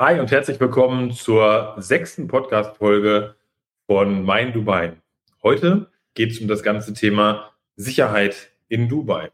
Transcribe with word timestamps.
Hi 0.00 0.18
und 0.18 0.30
herzlich 0.30 0.58
willkommen 0.58 1.12
zur 1.12 1.74
sechsten 1.76 2.26
Podcast-Folge 2.26 3.34
von 3.86 4.24
Mein 4.24 4.54
Dubai. 4.54 4.96
Heute 5.42 5.90
geht 6.14 6.30
es 6.30 6.40
um 6.40 6.48
das 6.48 6.62
ganze 6.62 6.94
Thema 6.94 7.52
Sicherheit 7.76 8.50
in 8.68 8.88
Dubai. 8.88 9.30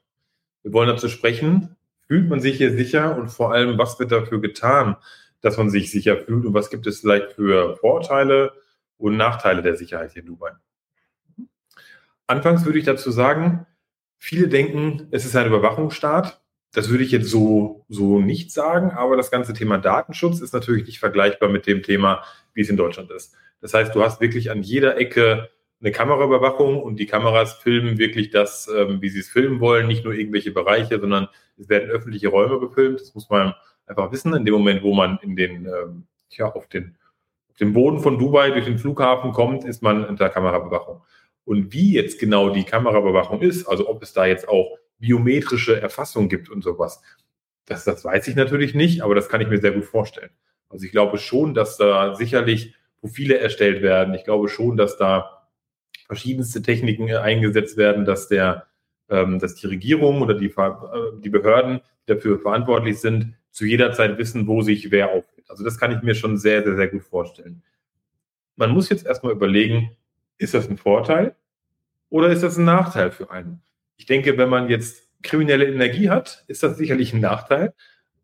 Wir 0.64 0.72
wollen 0.72 0.88
dazu 0.88 1.08
sprechen, 1.08 1.76
fühlt 2.08 2.28
man 2.28 2.40
sich 2.40 2.56
hier 2.56 2.72
sicher 2.72 3.16
und 3.16 3.28
vor 3.28 3.52
allem, 3.52 3.78
was 3.78 4.00
wird 4.00 4.10
dafür 4.10 4.40
getan, 4.40 4.96
dass 5.40 5.56
man 5.56 5.70
sich 5.70 5.92
sicher 5.92 6.16
fühlt 6.16 6.44
und 6.44 6.52
was 6.52 6.68
gibt 6.68 6.88
es 6.88 6.98
vielleicht 6.98 7.34
für 7.34 7.76
Vorteile 7.76 8.52
und 8.98 9.16
Nachteile 9.16 9.62
der 9.62 9.76
Sicherheit 9.76 10.14
hier 10.14 10.22
in 10.22 10.26
Dubai. 10.26 10.50
Anfangs 12.26 12.64
würde 12.64 12.80
ich 12.80 12.84
dazu 12.84 13.12
sagen, 13.12 13.66
viele 14.18 14.48
denken, 14.48 15.06
es 15.12 15.24
ist 15.24 15.36
ein 15.36 15.46
Überwachungsstaat 15.46 16.40
das 16.76 16.90
würde 16.90 17.04
ich 17.04 17.10
jetzt 17.10 17.30
so, 17.30 17.86
so 17.88 18.20
nicht 18.20 18.52
sagen, 18.52 18.90
aber 18.90 19.16
das 19.16 19.30
ganze 19.30 19.54
Thema 19.54 19.78
Datenschutz 19.78 20.42
ist 20.42 20.52
natürlich 20.52 20.84
nicht 20.84 20.98
vergleichbar 20.98 21.48
mit 21.48 21.66
dem 21.66 21.82
Thema, 21.82 22.22
wie 22.52 22.60
es 22.60 22.68
in 22.68 22.76
Deutschland 22.76 23.10
ist. 23.10 23.34
Das 23.62 23.72
heißt, 23.72 23.94
du 23.94 24.02
hast 24.02 24.20
wirklich 24.20 24.50
an 24.50 24.62
jeder 24.62 24.98
Ecke 24.98 25.48
eine 25.80 25.90
Kameraüberwachung 25.90 26.82
und 26.82 26.96
die 27.00 27.06
Kameras 27.06 27.54
filmen 27.54 27.96
wirklich 27.96 28.28
das, 28.28 28.68
ähm, 28.68 29.00
wie 29.00 29.08
sie 29.08 29.20
es 29.20 29.30
filmen 29.30 29.60
wollen, 29.60 29.86
nicht 29.86 30.04
nur 30.04 30.12
irgendwelche 30.12 30.50
Bereiche, 30.50 31.00
sondern 31.00 31.28
es 31.56 31.70
werden 31.70 31.88
öffentliche 31.88 32.28
Räume 32.28 32.60
gefilmt. 32.60 33.00
Das 33.00 33.14
muss 33.14 33.30
man 33.30 33.54
einfach 33.86 34.12
wissen. 34.12 34.34
In 34.34 34.44
dem 34.44 34.52
Moment, 34.52 34.82
wo 34.82 34.92
man 34.92 35.18
in 35.22 35.34
den, 35.34 35.64
ähm, 35.64 36.06
ja, 36.28 36.52
auf 36.52 36.68
den, 36.68 36.98
auf 37.48 37.56
den 37.56 37.72
Boden 37.72 38.00
von 38.00 38.18
Dubai 38.18 38.50
durch 38.50 38.66
den 38.66 38.76
Flughafen 38.76 39.32
kommt, 39.32 39.64
ist 39.64 39.82
man 39.82 40.04
unter 40.04 40.28
Kameraüberwachung. 40.28 41.00
Und 41.46 41.72
wie 41.72 41.94
jetzt 41.94 42.20
genau 42.20 42.50
die 42.50 42.64
Kameraüberwachung 42.64 43.40
ist, 43.40 43.66
also 43.66 43.88
ob 43.88 44.02
es 44.02 44.12
da 44.12 44.26
jetzt 44.26 44.46
auch 44.46 44.76
biometrische 44.98 45.80
Erfassung 45.80 46.28
gibt 46.28 46.48
und 46.48 46.62
sowas. 46.62 47.02
Das, 47.66 47.84
das 47.84 48.04
weiß 48.04 48.28
ich 48.28 48.36
natürlich 48.36 48.74
nicht, 48.74 49.02
aber 49.02 49.14
das 49.14 49.28
kann 49.28 49.40
ich 49.40 49.48
mir 49.48 49.60
sehr 49.60 49.72
gut 49.72 49.84
vorstellen. 49.84 50.30
Also 50.68 50.84
ich 50.84 50.92
glaube 50.92 51.18
schon, 51.18 51.54
dass 51.54 51.76
da 51.76 52.14
sicherlich 52.14 52.74
Profile 53.00 53.38
erstellt 53.38 53.82
werden. 53.82 54.14
Ich 54.14 54.24
glaube 54.24 54.48
schon, 54.48 54.76
dass 54.76 54.96
da 54.96 55.48
verschiedenste 56.06 56.62
Techniken 56.62 57.12
eingesetzt 57.12 57.76
werden, 57.76 58.04
dass 58.04 58.28
der, 58.28 58.66
ähm, 59.08 59.38
dass 59.38 59.54
die 59.54 59.66
Regierung 59.66 60.22
oder 60.22 60.34
die, 60.34 60.46
äh, 60.46 61.20
die 61.20 61.30
Behörden, 61.30 61.80
die 62.06 62.14
dafür 62.14 62.38
verantwortlich 62.38 63.00
sind, 63.00 63.34
zu 63.50 63.64
jeder 63.64 63.92
Zeit 63.92 64.18
wissen, 64.18 64.46
wo 64.46 64.62
sich 64.62 64.90
wer 64.90 65.10
aufhält. 65.10 65.48
Also 65.48 65.64
das 65.64 65.78
kann 65.78 65.92
ich 65.92 66.02
mir 66.02 66.14
schon 66.14 66.36
sehr, 66.36 66.62
sehr, 66.62 66.76
sehr 66.76 66.88
gut 66.88 67.02
vorstellen. 67.02 67.62
Man 68.56 68.70
muss 68.70 68.88
jetzt 68.88 69.06
erstmal 69.06 69.32
überlegen, 69.32 69.96
ist 70.38 70.54
das 70.54 70.68
ein 70.68 70.76
Vorteil 70.76 71.34
oder 72.08 72.28
ist 72.28 72.42
das 72.42 72.58
ein 72.58 72.64
Nachteil 72.64 73.10
für 73.10 73.30
einen? 73.30 73.62
Ich 73.96 74.06
denke, 74.06 74.38
wenn 74.38 74.48
man 74.48 74.68
jetzt 74.68 75.08
kriminelle 75.22 75.66
Energie 75.66 76.08
hat, 76.10 76.44
ist 76.46 76.62
das 76.62 76.76
sicherlich 76.76 77.12
ein 77.12 77.20
Nachteil, 77.20 77.74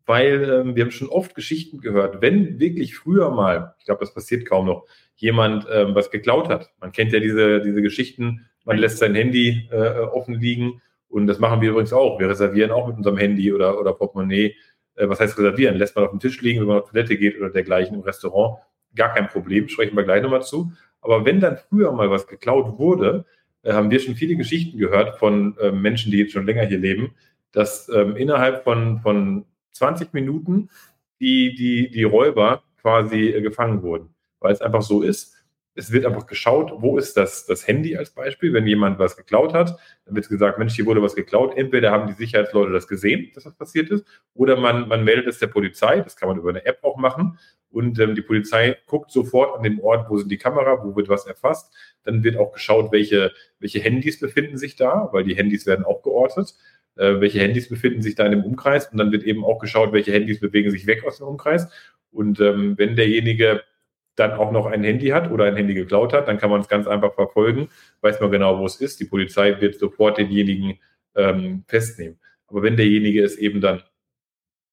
weil 0.07 0.45
ähm, 0.45 0.77
wir 0.77 0.85
haben 0.85 0.91
schon 0.91 1.09
oft 1.09 1.35
Geschichten 1.35 1.81
gehört, 1.81 2.21
wenn 2.21 2.61
wirklich 2.61 2.97
früher 2.97 3.31
mal, 3.31 3.75
ich 3.79 3.87
glaube, 3.87 4.01
das 4.01 4.15
passiert 4.15 4.47
kaum 4.47 4.67
noch, 4.67 4.87
jemand 5.17 5.67
ähm, 5.71 5.95
was 5.95 6.11
geklaut 6.11 6.49
hat. 6.49 6.71
Man 6.81 6.93
kennt 6.93 7.13
ja 7.13 7.21
diese, 7.21 7.61
diese 7.61 7.83
Geschichten, 7.83 8.49
man 8.65 8.79
lässt 8.79 8.99
sein 8.99 9.15
Handy 9.15 9.69
äh, 9.71 10.01
offen 10.01 10.35
liegen 10.35 10.81
und 11.09 11.27
das 11.27 11.39
machen 11.39 11.61
wir 11.61 11.71
übrigens 11.71 11.93
auch. 11.93 12.19
Wir 12.19 12.29
reservieren 12.29 12.71
auch 12.71 12.89
mit 12.89 12.97
unserem 12.97 13.19
Handy 13.19 13.53
oder, 13.53 13.79
oder 13.79 13.93
Portemonnaie. 13.93 14.57
Äh, 14.95 15.09
was 15.09 15.21
heißt 15.21 15.39
reservieren? 15.39 15.77
Lässt 15.77 15.95
man 15.97 16.05
auf 16.05 16.11
dem 16.11 16.21
Tisch 16.21 16.41
liegen, 16.41 16.61
wenn 16.61 16.69
man 16.69 16.81
auf 16.81 16.91
Toilette 16.91 17.17
geht 17.17 17.39
oder 17.39 17.51
dergleichen 17.51 17.97
im 17.97 18.03
Restaurant. 18.03 18.59
Gar 18.95 19.15
kein 19.15 19.29
Problem, 19.29 19.69
sprechen 19.69 19.97
wir 19.97 20.05
gleich 20.05 20.23
nochmal 20.23 20.43
zu. 20.43 20.73
Aber 21.01 21.25
wenn 21.25 21.41
dann 21.41 21.57
früher 21.57 21.93
mal 21.93 22.11
was 22.11 22.27
geklaut 22.27 22.79
wurde, 22.79 23.25
äh, 23.63 23.73
haben 23.73 23.91
wir 23.91 24.01
schon 24.01 24.15
viele 24.15 24.37
Geschichten 24.37 24.79
gehört 24.79 25.19
von 25.19 25.57
äh, 25.59 25.73
Menschen, 25.73 26.13
die 26.13 26.19
jetzt 26.19 26.33
schon 26.33 26.47
länger 26.47 26.67
hier 26.67 26.79
leben, 26.79 27.15
dass 27.53 27.89
ähm, 27.89 28.17
innerhalb 28.17 28.65
von, 28.65 29.01
von 29.01 29.45
20 29.73 30.13
Minuten 30.13 30.71
die, 31.21 31.55
die, 31.55 31.91
die 31.91 32.03
Räuber 32.05 32.63
quasi 32.81 33.29
äh, 33.29 33.41
gefangen 33.41 33.83
wurden. 33.83 34.15
Weil 34.41 34.53
es 34.53 34.61
einfach 34.61 34.83
so 34.83 35.03
ist, 35.03 35.37
es 35.75 35.91
wird 35.91 36.05
einfach 36.05 36.27
geschaut, 36.27 36.73
wo 36.77 36.99
ist 36.99 37.17
das, 37.17 37.47
das 37.47 37.67
Handy 37.67 37.97
als 37.97 38.11
Beispiel, 38.11 38.53
wenn 38.53 38.67
jemand 38.67 38.99
was 38.99 39.17
geklaut 39.17 39.55
hat, 39.55 39.79
dann 40.05 40.15
wird 40.15 40.29
gesagt, 40.29 40.59
Mensch, 40.59 40.75
hier 40.75 40.87
wurde 40.87 41.03
was 41.03 41.15
geklaut. 41.15 41.57
Entweder 41.57 41.91
haben 41.91 42.09
die 42.09 42.13
Sicherheitsleute 42.13 42.73
das 42.73 42.87
gesehen, 42.87 43.31
dass 43.35 43.45
das 43.45 43.55
passiert 43.55 43.91
ist, 43.91 44.05
oder 44.35 44.57
man, 44.57 44.89
man 44.89 45.05
meldet 45.05 45.29
es 45.29 45.39
der 45.39 45.47
Polizei, 45.47 46.01
das 46.01 46.17
kann 46.17 46.29
man 46.29 46.39
über 46.39 46.51
eine 46.51 46.65
App 46.67 46.81
auch 46.83 46.97
machen, 46.97 47.39
und 47.73 47.99
ähm, 47.99 48.15
die 48.15 48.23
Polizei 48.23 48.77
guckt 48.87 49.11
sofort 49.11 49.57
an 49.57 49.63
dem 49.63 49.81
Ort, 49.81 50.11
wo 50.11 50.19
sind 50.19 50.31
die 50.31 50.37
Kamera, 50.37 50.85
wo 50.85 50.95
wird 50.95 51.09
was 51.09 51.27
erfasst. 51.27 51.73
Dann 52.05 52.23
wird 52.23 52.37
auch 52.37 52.53
geschaut, 52.53 52.93
welche, 52.93 53.33
welche 53.61 53.81
Handys 53.81 54.21
befinden 54.21 54.59
sich 54.59 54.77
da, 54.77 55.09
weil 55.13 55.25
die 55.25 55.35
Handys 55.35 55.67
werden 55.67 55.85
auch 55.87 56.03
geortet. 56.03 56.55
Äh, 56.97 57.21
welche 57.21 57.41
Handys 57.41 57.71
befinden 57.71 58.03
sich 58.03 58.15
da 58.15 58.27
in 58.27 58.33
dem 58.33 58.45
Umkreis? 58.45 58.89
Und 58.89 58.99
dann 58.99 59.11
wird 59.11 59.25
eben 59.25 59.43
auch 59.43 59.59
geschaut, 59.59 59.93
welche 59.93 60.13
Handys 60.13 60.39
bewegen 60.39 60.71
sich 60.71 60.87
weg 60.87 61.05
aus 61.07 61.17
dem 61.17 61.27
Umkreis. 61.27 61.67
Und 62.11 62.41
ähm, 62.41 62.77
wenn 62.77 62.95
derjenige 62.95 63.63
dann 64.17 64.33
auch 64.33 64.53
noch 64.53 64.67
ein 64.67 64.85
Handy 64.85 65.09
hat 65.09 65.31
oder 65.31 65.45
ein 65.45 65.57
Handy 65.57 65.75
geklaut 65.75 66.13
hat, 66.13 66.29
dann 66.29 66.39
kann 66.39 66.51
man 66.51 66.61
es 66.61 66.69
ganz 66.69 66.87
einfach 66.87 67.15
verfolgen, 67.15 67.69
weiß 68.03 68.21
man 68.21 68.31
genau, 68.31 68.59
wo 68.59 68.67
es 68.67 68.77
ist. 68.77 69.01
Die 69.01 69.07
Polizei 69.07 69.61
wird 69.61 69.79
sofort 69.79 70.19
denjenigen 70.19 70.79
ähm, 71.15 71.65
festnehmen. 71.67 72.19
Aber 72.47 72.63
wenn 72.63 72.77
derjenige 72.77 73.23
es 73.23 73.37
eben 73.37 73.61
dann 73.61 73.83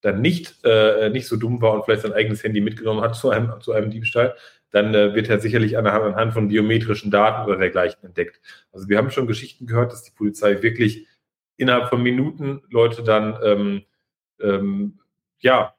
dann 0.02 0.22
nicht, 0.22 0.64
äh, 0.64 1.10
nicht 1.10 1.28
so 1.28 1.36
dumm 1.36 1.62
war 1.62 1.74
und 1.74 1.84
vielleicht 1.84 2.04
sein 2.04 2.14
eigenes 2.14 2.44
Handy 2.44 2.62
mitgenommen 2.62 3.02
hat 3.02 3.16
zu 3.16 3.30
einem, 3.30 3.60
zu 3.62 3.74
einem 3.74 3.90
Diebstahl, 3.90 4.36
dann 4.72 4.94
äh, 4.94 5.14
wird 5.14 5.30
er 5.30 5.40
sicherlich 5.40 5.78
anhand, 5.78 6.04
anhand 6.04 6.34
von 6.34 6.48
biometrischen 6.48 7.12
Daten 7.12 7.48
oder 7.50 7.58
dergleichen 7.58 8.04
entdeckt. 8.04 8.40
Also 8.72 8.88
wir 8.88 8.98
haben 8.98 9.12
schon 9.12 9.28
Geschichten 9.28 9.66
gehört, 9.66 9.92
dass 9.92 10.04
die 10.04 10.12
Polizei 10.12 10.62
wirklich 10.62 11.08
innerhalb 11.58 11.90
von 11.90 12.02
Minuten 12.02 12.62
Leute 12.70 13.04
dann 13.04 13.38
ähm, 13.44 13.84
ähm, 14.42 15.00
ja 15.40 15.74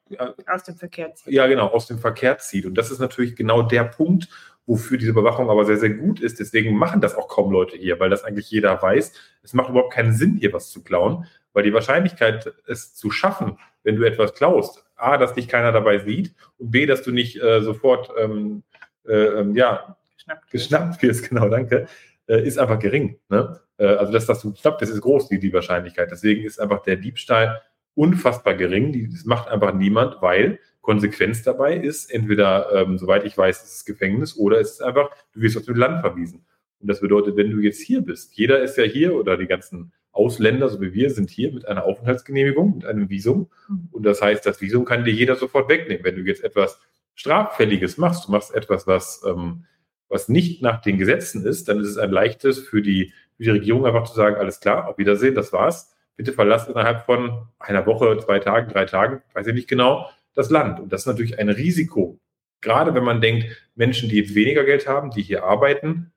aus 0.47 0.65
dem 0.65 0.77
Verkehr 0.77 1.15
zieht. 1.15 1.33
Ja, 1.33 1.47
genau, 1.47 1.69
aus 1.69 1.87
dem 1.87 1.99
Verkehr 1.99 2.39
zieht. 2.39 2.67
Und 2.67 2.75
das 2.75 2.91
ist 2.91 2.99
natürlich 2.99 3.37
genau 3.37 3.63
der 3.63 3.85
Punkt, 3.85 4.29
wofür 4.67 4.99
diese 4.99 5.11
Überwachung 5.11 5.51
aber 5.51 5.65
sehr, 5.65 5.79
sehr 5.79 5.91
gut 5.91 6.21
ist. 6.21 6.39
Deswegen 6.39 6.77
machen 6.77 7.01
das 7.01 7.15
auch 7.15 7.29
kaum 7.29 7.51
Leute 7.51 7.77
hier, 7.77 7.99
weil 7.99 8.11
das 8.11 8.25
eigentlich 8.25 8.51
jeder 8.51 8.81
weiß. 8.81 9.13
Es 9.43 9.53
macht 9.53 9.71
überhaupt 9.71 9.93
keinen 9.93 10.15
Sinn, 10.15 10.37
hier 10.37 10.53
was 10.53 10.71
zu 10.71 10.83
klauen, 10.83 11.27
weil 11.53 11.65
die 11.65 11.75
Wahrscheinlichkeit, 11.75 12.53
es 12.67 12.95
zu 12.95 13.11
schaffen, 13.11 13.59
wenn 13.83 13.97
du 13.97 14.05
etwas 14.05 14.35
klaust, 14.35 14.85
A, 14.97 15.17
dass 15.17 15.35
dich 15.35 15.49
keiner 15.49 15.73
dabei 15.73 15.99
sieht 15.99 16.35
und 16.59 16.71
B, 16.71 16.87
dass 16.87 17.03
du 17.03 17.11
nicht 17.11 17.43
äh, 17.43 17.63
sofort 17.63 18.11
ähm, 18.19 18.63
äh, 19.07 19.15
ähm, 19.15 19.57
ja, 19.57 19.97
geschnappt, 20.15 20.51
geschnappt 20.51 21.03
wirst, 21.03 21.29
genau, 21.29 21.49
danke, 21.49 21.87
äh, 22.27 22.47
ist 22.47 22.59
einfach 22.59 22.79
gering. 22.79 23.19
Ne? 23.29 23.61
Äh, 23.79 23.87
also, 23.87 24.13
dass 24.13 24.27
das 24.27 24.41
du 24.43 24.53
geschnappt 24.53 24.83
ist, 24.83 24.91
ist 24.91 25.01
groß, 25.01 25.29
die, 25.29 25.39
die 25.39 25.53
Wahrscheinlichkeit. 25.53 26.11
Deswegen 26.11 26.45
ist 26.45 26.61
einfach 26.61 26.83
der 26.83 26.97
Diebstahl 26.97 27.63
unfassbar 27.95 28.55
gering. 28.55 28.93
Die, 28.93 29.09
das 29.09 29.25
macht 29.25 29.49
einfach 29.49 29.75
niemand, 29.75 30.21
weil 30.21 30.59
Konsequenz 30.81 31.43
dabei 31.43 31.77
ist, 31.77 32.11
entweder, 32.13 32.73
ähm, 32.73 32.99
soweit 32.99 33.25
ich 33.25 33.37
weiß, 33.37 33.63
ist 33.63 33.77
es 33.77 33.85
Gefängnis 33.85 34.37
oder 34.37 34.61
es 34.61 34.73
ist 34.73 34.83
einfach, 34.83 35.11
du 35.33 35.41
wirst 35.41 35.57
aus 35.57 35.65
dem 35.65 35.77
Land 35.77 36.01
verwiesen. 36.01 36.45
Und 36.81 36.89
das 36.89 37.01
bedeutet, 37.01 37.37
wenn 37.37 37.51
du 37.51 37.61
jetzt 37.61 37.81
hier 37.81 38.01
bist, 38.01 38.33
jeder 38.37 38.63
ist 38.63 38.79
ja 38.79 38.85
hier 38.85 39.15
oder 39.15 39.37
die 39.37 39.47
ganzen 39.47 39.93
Ausländer, 40.13 40.69
so 40.69 40.81
wie 40.81 40.95
wir, 40.95 41.11
sind 41.11 41.31
hier 41.31 41.53
mit 41.53 41.69
einer 41.69 41.85
Aufenthaltsgenehmigung, 41.85 42.77
mit 42.77 42.87
einem 42.87 43.11
Visum. 43.11 43.51
Mhm. 43.69 43.89
Und 43.93 44.03
das 44.05 44.23
heißt, 44.23 44.45
das 44.45 44.61
Visum 44.61 44.85
kann 44.85 45.05
dir 45.05 45.13
jeder 45.13 45.37
sofort 45.37 45.69
wegnehmen. 45.69 46.05
Wenn 46.05 46.17
du 46.17 46.23
jetzt 46.23 46.43
etwas 46.43 46.81
Straffälliges 47.15 47.99
machst, 47.99 48.27
du 48.27 48.33
machst 48.33 48.55
etwas, 48.55 48.87
was, 48.87 49.23
ähm, 49.27 49.67
was 50.09 50.29
nicht 50.29 50.63
nach 50.63 50.81
den 50.81 50.99
Gesetzen 50.99 51.45
ist, 51.45 51.69
dann 51.69 51.79
ist 51.81 51.89
es 51.89 51.99
ein 51.99 52.11
leichtes 52.11 52.59
für 52.59 52.83
die, 52.83 53.13
für 53.37 53.45
die 53.45 53.51
Regierung 53.51 53.87
einfach 53.87 54.05
zu 54.05 54.17
sagen, 54.17 54.37
alles 54.37 54.61
klar, 54.61 54.89
auf 54.89 54.99
Wiedersehen, 54.99 55.35
das 55.35 55.53
war's. 55.53 55.95
Bitte 56.21 56.35
verlass 56.35 56.69
innerhalb 56.69 57.07
von 57.07 57.47
einer 57.59 57.87
Woche, 57.87 58.19
zwei 58.19 58.41
Tagen, 58.41 58.71
drei 58.71 58.85
Tagen, 58.85 59.23
weiß 59.33 59.47
ich 59.47 59.55
nicht 59.55 59.69
genau, 59.69 60.11
das 60.35 60.51
Land. 60.51 60.79
Und 60.79 60.93
das 60.93 61.01
ist 61.01 61.07
natürlich 61.07 61.39
ein 61.39 61.49
Risiko. 61.49 62.21
Gerade 62.61 62.93
wenn 62.93 63.05
man 63.05 63.23
denkt, 63.23 63.47
Menschen, 63.75 64.11
die 64.11 64.17
jetzt 64.17 64.35
weniger 64.35 64.65
Geld 64.65 64.87
haben, 64.87 65.11
die 65.13 65.23
hier 65.23 65.45
arbeiten, 65.45 66.13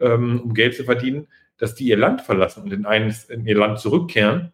ähm, 0.00 0.42
um 0.42 0.52
Geld 0.52 0.74
zu 0.76 0.84
verdienen, 0.84 1.28
dass 1.56 1.74
die 1.74 1.86
ihr 1.86 1.96
Land 1.96 2.20
verlassen 2.20 2.62
und 2.62 2.74
in, 2.74 2.84
ein, 2.84 3.16
in 3.30 3.46
ihr 3.46 3.56
Land 3.56 3.78
zurückkehren, 3.78 4.52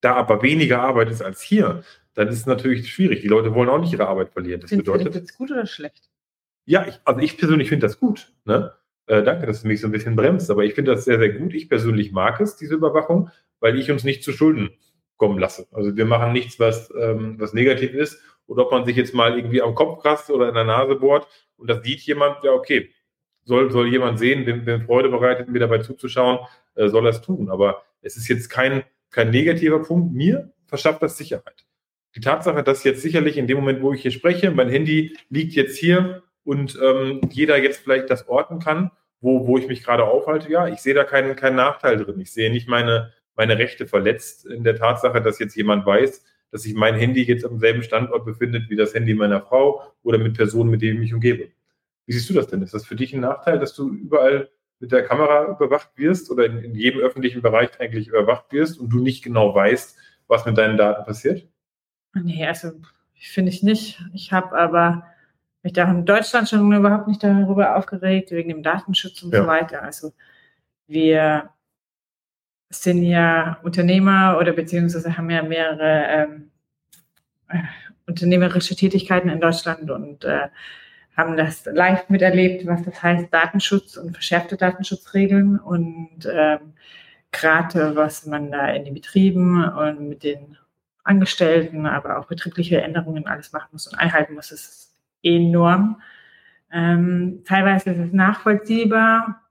da 0.00 0.16
aber 0.16 0.42
weniger 0.42 0.80
Arbeit 0.82 1.08
ist 1.08 1.22
als 1.22 1.40
hier, 1.40 1.84
dann 2.14 2.26
ist 2.26 2.38
es 2.38 2.46
natürlich 2.46 2.92
schwierig. 2.92 3.20
Die 3.20 3.28
Leute 3.28 3.54
wollen 3.54 3.68
auch 3.68 3.78
nicht 3.78 3.92
ihre 3.92 4.08
Arbeit 4.08 4.30
verlieren. 4.30 4.60
Das 4.60 4.70
Findest 4.70 4.86
bedeutet. 4.90 5.14
Ist 5.14 5.30
das 5.30 5.38
gut 5.38 5.52
oder 5.52 5.66
schlecht? 5.66 6.10
Ja, 6.64 6.84
ich, 6.88 6.98
also 7.04 7.20
ich 7.20 7.38
persönlich 7.38 7.68
finde 7.68 7.86
das 7.86 8.00
gut. 8.00 8.32
Ne? 8.44 8.72
Äh, 9.06 9.22
danke, 9.22 9.46
dass 9.46 9.62
du 9.62 9.68
mich 9.68 9.80
so 9.80 9.86
ein 9.86 9.92
bisschen 9.92 10.16
bremst, 10.16 10.50
aber 10.50 10.64
ich 10.64 10.74
finde 10.74 10.96
das 10.96 11.04
sehr, 11.04 11.20
sehr 11.20 11.32
gut. 11.32 11.54
Ich 11.54 11.68
persönlich 11.68 12.10
mag 12.10 12.40
es, 12.40 12.56
diese 12.56 12.74
Überwachung, 12.74 13.30
weil 13.60 13.78
ich 13.78 13.90
uns 13.90 14.04
nicht 14.04 14.22
zu 14.22 14.32
Schulden 14.32 14.70
kommen 15.16 15.38
lasse. 15.38 15.66
Also 15.72 15.96
wir 15.96 16.04
machen 16.04 16.32
nichts, 16.32 16.58
was, 16.58 16.92
ähm, 17.00 17.36
was 17.38 17.52
negativ 17.52 17.94
ist. 17.94 18.20
Oder 18.46 18.66
ob 18.66 18.72
man 18.72 18.84
sich 18.84 18.96
jetzt 18.96 19.14
mal 19.14 19.36
irgendwie 19.36 19.62
am 19.62 19.74
Kopf 19.74 20.02
kratzt 20.02 20.30
oder 20.30 20.48
in 20.48 20.54
der 20.54 20.64
Nase 20.64 20.96
bohrt 20.96 21.26
und 21.56 21.70
das 21.70 21.82
sieht 21.82 22.00
jemand, 22.02 22.42
ja, 22.44 22.52
okay, 22.52 22.90
soll, 23.44 23.70
soll 23.70 23.88
jemand 23.88 24.18
sehen, 24.18 24.44
dem, 24.44 24.64
dem 24.64 24.82
Freude 24.82 25.08
bereitet, 25.08 25.48
mir 25.48 25.58
dabei 25.58 25.78
zuzuschauen, 25.78 26.38
äh, 26.74 26.88
soll 26.88 27.06
es 27.06 27.20
tun. 27.20 27.50
Aber 27.50 27.82
es 28.02 28.16
ist 28.16 28.28
jetzt 28.28 28.48
kein, 28.48 28.84
kein 29.10 29.30
negativer 29.30 29.82
Punkt. 29.82 30.14
Mir 30.14 30.52
verschafft 30.66 31.02
das 31.02 31.16
Sicherheit. 31.16 31.64
Die 32.16 32.20
Tatsache, 32.20 32.62
dass 32.62 32.84
jetzt 32.84 33.02
sicherlich 33.02 33.36
in 33.36 33.46
dem 33.46 33.58
Moment, 33.58 33.82
wo 33.82 33.92
ich 33.92 34.02
hier 34.02 34.10
spreche, 34.10 34.50
mein 34.50 34.68
Handy 34.68 35.16
liegt 35.30 35.54
jetzt 35.54 35.76
hier 35.76 36.22
und 36.44 36.78
ähm, 36.82 37.20
jeder 37.30 37.60
jetzt 37.62 37.82
vielleicht 37.82 38.08
das 38.10 38.28
orten 38.28 38.60
kann, 38.60 38.90
wo, 39.20 39.46
wo 39.46 39.58
ich 39.58 39.66
mich 39.66 39.82
gerade 39.82 40.04
aufhalte, 40.04 40.50
ja, 40.50 40.68
ich 40.68 40.78
sehe 40.78 40.94
da 40.94 41.04
keinen, 41.04 41.34
keinen 41.34 41.56
Nachteil 41.56 41.96
drin. 41.96 42.20
Ich 42.20 42.32
sehe 42.32 42.50
nicht 42.50 42.68
meine, 42.68 43.12
meine 43.36 43.58
Rechte 43.58 43.86
verletzt 43.86 44.46
in 44.46 44.64
der 44.64 44.76
Tatsache, 44.76 45.20
dass 45.20 45.38
jetzt 45.38 45.56
jemand 45.56 45.86
weiß, 45.86 46.24
dass 46.50 46.62
sich 46.62 46.74
mein 46.74 46.94
Handy 46.94 47.22
jetzt 47.22 47.44
am 47.44 47.58
selben 47.58 47.82
Standort 47.82 48.24
befindet 48.24 48.70
wie 48.70 48.76
das 48.76 48.94
Handy 48.94 49.14
meiner 49.14 49.40
Frau 49.40 49.82
oder 50.02 50.18
mit 50.18 50.36
Personen, 50.36 50.70
mit 50.70 50.82
denen 50.82 50.94
ich 50.94 51.00
mich 51.00 51.14
umgebe. 51.14 51.48
Wie 52.06 52.12
siehst 52.12 52.30
du 52.30 52.34
das 52.34 52.46
denn? 52.46 52.62
Ist 52.62 52.74
das 52.74 52.86
für 52.86 52.96
dich 52.96 53.12
ein 53.14 53.20
Nachteil, 53.20 53.58
dass 53.58 53.74
du 53.74 53.90
überall 53.90 54.50
mit 54.78 54.92
der 54.92 55.02
Kamera 55.02 55.48
überwacht 55.50 55.90
wirst 55.96 56.30
oder 56.30 56.44
in, 56.46 56.58
in 56.58 56.74
jedem 56.74 57.00
öffentlichen 57.00 57.42
Bereich 57.42 57.80
eigentlich 57.80 58.08
überwacht 58.08 58.52
wirst 58.52 58.78
und 58.78 58.90
du 58.90 58.98
nicht 58.98 59.24
genau 59.24 59.54
weißt, 59.54 59.96
was 60.28 60.44
mit 60.46 60.58
deinen 60.58 60.76
Daten 60.76 61.04
passiert? 61.04 61.48
Nee, 62.14 62.46
also 62.46 62.72
finde 63.14 63.50
ich 63.50 63.62
nicht. 63.62 64.00
Ich 64.12 64.32
habe 64.32 64.56
aber 64.56 65.06
mich 65.62 65.72
da 65.72 65.90
in 65.90 66.04
Deutschland 66.04 66.48
schon 66.48 66.70
überhaupt 66.72 67.08
nicht 67.08 67.24
darüber 67.24 67.76
aufgeregt, 67.76 68.30
wegen 68.30 68.50
dem 68.50 68.62
Datenschutz 68.62 69.22
und 69.22 69.32
ja. 69.32 69.42
so 69.42 69.48
weiter. 69.48 69.82
Also 69.82 70.12
wir 70.86 71.50
sind 72.82 73.02
ja 73.02 73.58
Unternehmer 73.62 74.38
oder 74.40 74.52
beziehungsweise 74.52 75.16
haben 75.16 75.30
ja 75.30 75.42
mehrere 75.42 76.06
ähm, 76.08 76.50
äh, 77.48 77.58
unternehmerische 78.06 78.76
Tätigkeiten 78.76 79.28
in 79.28 79.40
Deutschland 79.40 79.90
und 79.90 80.24
äh, 80.24 80.48
haben 81.16 81.36
das 81.36 81.64
live 81.66 82.08
miterlebt, 82.08 82.66
was 82.66 82.82
das 82.82 83.02
heißt, 83.02 83.32
Datenschutz 83.32 83.96
und 83.96 84.12
verschärfte 84.12 84.56
Datenschutzregeln 84.56 85.58
und 85.58 86.28
ähm, 86.30 86.74
gerade 87.30 87.96
was 87.96 88.26
man 88.26 88.50
da 88.50 88.68
in 88.68 88.84
den 88.84 88.94
Betrieben 88.94 89.64
und 89.64 90.08
mit 90.08 90.22
den 90.22 90.56
Angestellten, 91.04 91.86
aber 91.86 92.18
auch 92.18 92.26
betriebliche 92.26 92.80
Änderungen 92.80 93.26
alles 93.26 93.52
machen 93.52 93.68
muss 93.72 93.86
und 93.86 93.98
einhalten 93.98 94.34
muss, 94.34 94.50
ist 94.50 94.94
enorm. 95.22 96.00
Ähm, 96.72 97.42
teilweise 97.44 97.90
ist 97.90 97.98
es 97.98 98.12
nachvollziehbar, 98.12 99.42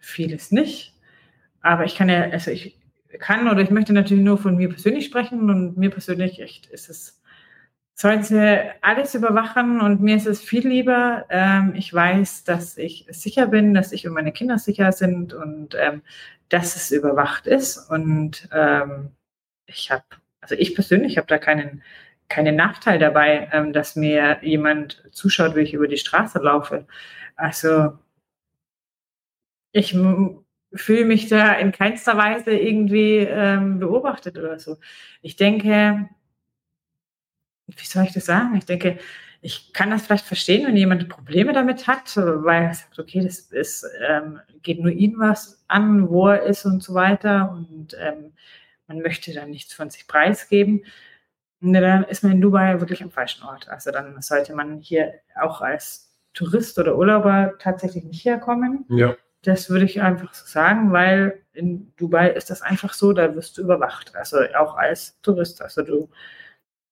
vieles 0.00 0.50
nicht. 0.50 0.93
Aber 1.64 1.86
ich 1.86 1.96
kann 1.96 2.10
ja, 2.10 2.24
also 2.24 2.50
ich 2.50 2.76
kann 3.20 3.48
oder 3.48 3.62
ich 3.62 3.70
möchte 3.70 3.94
natürlich 3.94 4.22
nur 4.22 4.36
von 4.38 4.56
mir 4.56 4.68
persönlich 4.68 5.06
sprechen 5.06 5.48
und 5.48 5.78
mir 5.78 5.90
persönlich 5.90 6.40
echt 6.40 6.66
ist 6.66 6.90
es, 6.90 7.22
sollen 7.94 8.22
sie 8.22 8.70
alles 8.82 9.14
überwachen 9.14 9.80
und 9.80 10.02
mir 10.02 10.16
ist 10.16 10.26
es 10.26 10.42
viel 10.42 10.68
lieber. 10.68 11.24
Ähm, 11.30 11.74
ich 11.74 11.92
weiß, 11.94 12.44
dass 12.44 12.76
ich 12.76 13.06
sicher 13.10 13.46
bin, 13.46 13.72
dass 13.72 13.92
ich 13.92 14.06
und 14.06 14.12
meine 14.12 14.32
Kinder 14.32 14.58
sicher 14.58 14.92
sind 14.92 15.32
und 15.32 15.74
ähm, 15.74 16.02
dass 16.50 16.76
es 16.76 16.90
überwacht 16.90 17.46
ist 17.46 17.78
und 17.90 18.48
ähm, 18.52 19.12
ich 19.66 19.90
habe, 19.90 20.04
also 20.42 20.54
ich 20.56 20.74
persönlich 20.74 21.16
habe 21.16 21.28
da 21.28 21.38
keinen 21.38 21.82
keinen 22.28 22.56
Nachteil 22.56 22.98
dabei, 22.98 23.48
ähm, 23.52 23.72
dass 23.72 23.96
mir 23.96 24.38
jemand 24.42 25.02
zuschaut, 25.12 25.56
wie 25.56 25.60
ich 25.60 25.74
über 25.74 25.88
die 25.88 25.96
Straße 25.98 26.40
laufe. 26.40 26.86
Also 27.36 27.98
ich 29.72 29.94
fühle 30.74 31.04
mich 31.04 31.28
da 31.28 31.52
in 31.54 31.72
keinster 31.72 32.16
Weise 32.16 32.52
irgendwie 32.52 33.18
ähm, 33.18 33.78
beobachtet 33.78 34.38
oder 34.38 34.58
so. 34.58 34.78
Ich 35.22 35.36
denke, 35.36 36.08
wie 37.66 37.86
soll 37.86 38.04
ich 38.04 38.12
das 38.12 38.26
sagen? 38.26 38.54
Ich 38.56 38.66
denke, 38.66 38.98
ich 39.40 39.72
kann 39.72 39.90
das 39.90 40.06
vielleicht 40.06 40.24
verstehen, 40.24 40.66
wenn 40.66 40.76
jemand 40.76 41.08
Probleme 41.08 41.52
damit 41.52 41.86
hat, 41.86 42.16
weil 42.16 42.64
er 42.64 42.74
sagt, 42.74 42.98
okay, 42.98 43.20
das 43.20 43.40
ist, 43.40 43.86
ähm, 44.08 44.40
geht 44.62 44.80
nur 44.80 44.90
ihn 44.90 45.18
was 45.18 45.62
an, 45.68 46.08
wo 46.08 46.28
er 46.28 46.42
ist 46.44 46.64
und 46.64 46.82
so 46.82 46.94
weiter 46.94 47.50
und 47.52 47.94
ähm, 48.00 48.32
man 48.86 49.00
möchte 49.00 49.32
dann 49.34 49.50
nichts 49.50 49.74
von 49.74 49.90
sich 49.90 50.06
preisgeben. 50.06 50.84
Und 51.60 51.72
dann 51.72 52.04
ist 52.04 52.22
man 52.22 52.32
in 52.32 52.40
Dubai 52.40 52.80
wirklich 52.80 53.02
am 53.02 53.10
falschen 53.10 53.44
Ort. 53.44 53.68
Also 53.68 53.90
dann 53.90 54.20
sollte 54.20 54.54
man 54.54 54.80
hier 54.80 55.14
auch 55.34 55.60
als 55.60 56.14
Tourist 56.34 56.78
oder 56.78 56.96
Urlauber 56.96 57.54
tatsächlich 57.58 58.04
nicht 58.04 58.24
herkommen. 58.24 58.84
Ja. 58.88 59.16
Das 59.44 59.70
würde 59.70 59.84
ich 59.84 60.00
einfach 60.00 60.34
so 60.34 60.46
sagen, 60.46 60.92
weil 60.92 61.42
in 61.52 61.92
Dubai 61.96 62.30
ist 62.30 62.50
das 62.50 62.62
einfach 62.62 62.92
so, 62.92 63.12
da 63.12 63.34
wirst 63.34 63.56
du 63.56 63.62
überwacht. 63.62 64.16
Also 64.16 64.38
auch 64.58 64.76
als 64.76 65.20
Tourist. 65.22 65.62
Also 65.62 65.82
du 65.82 66.08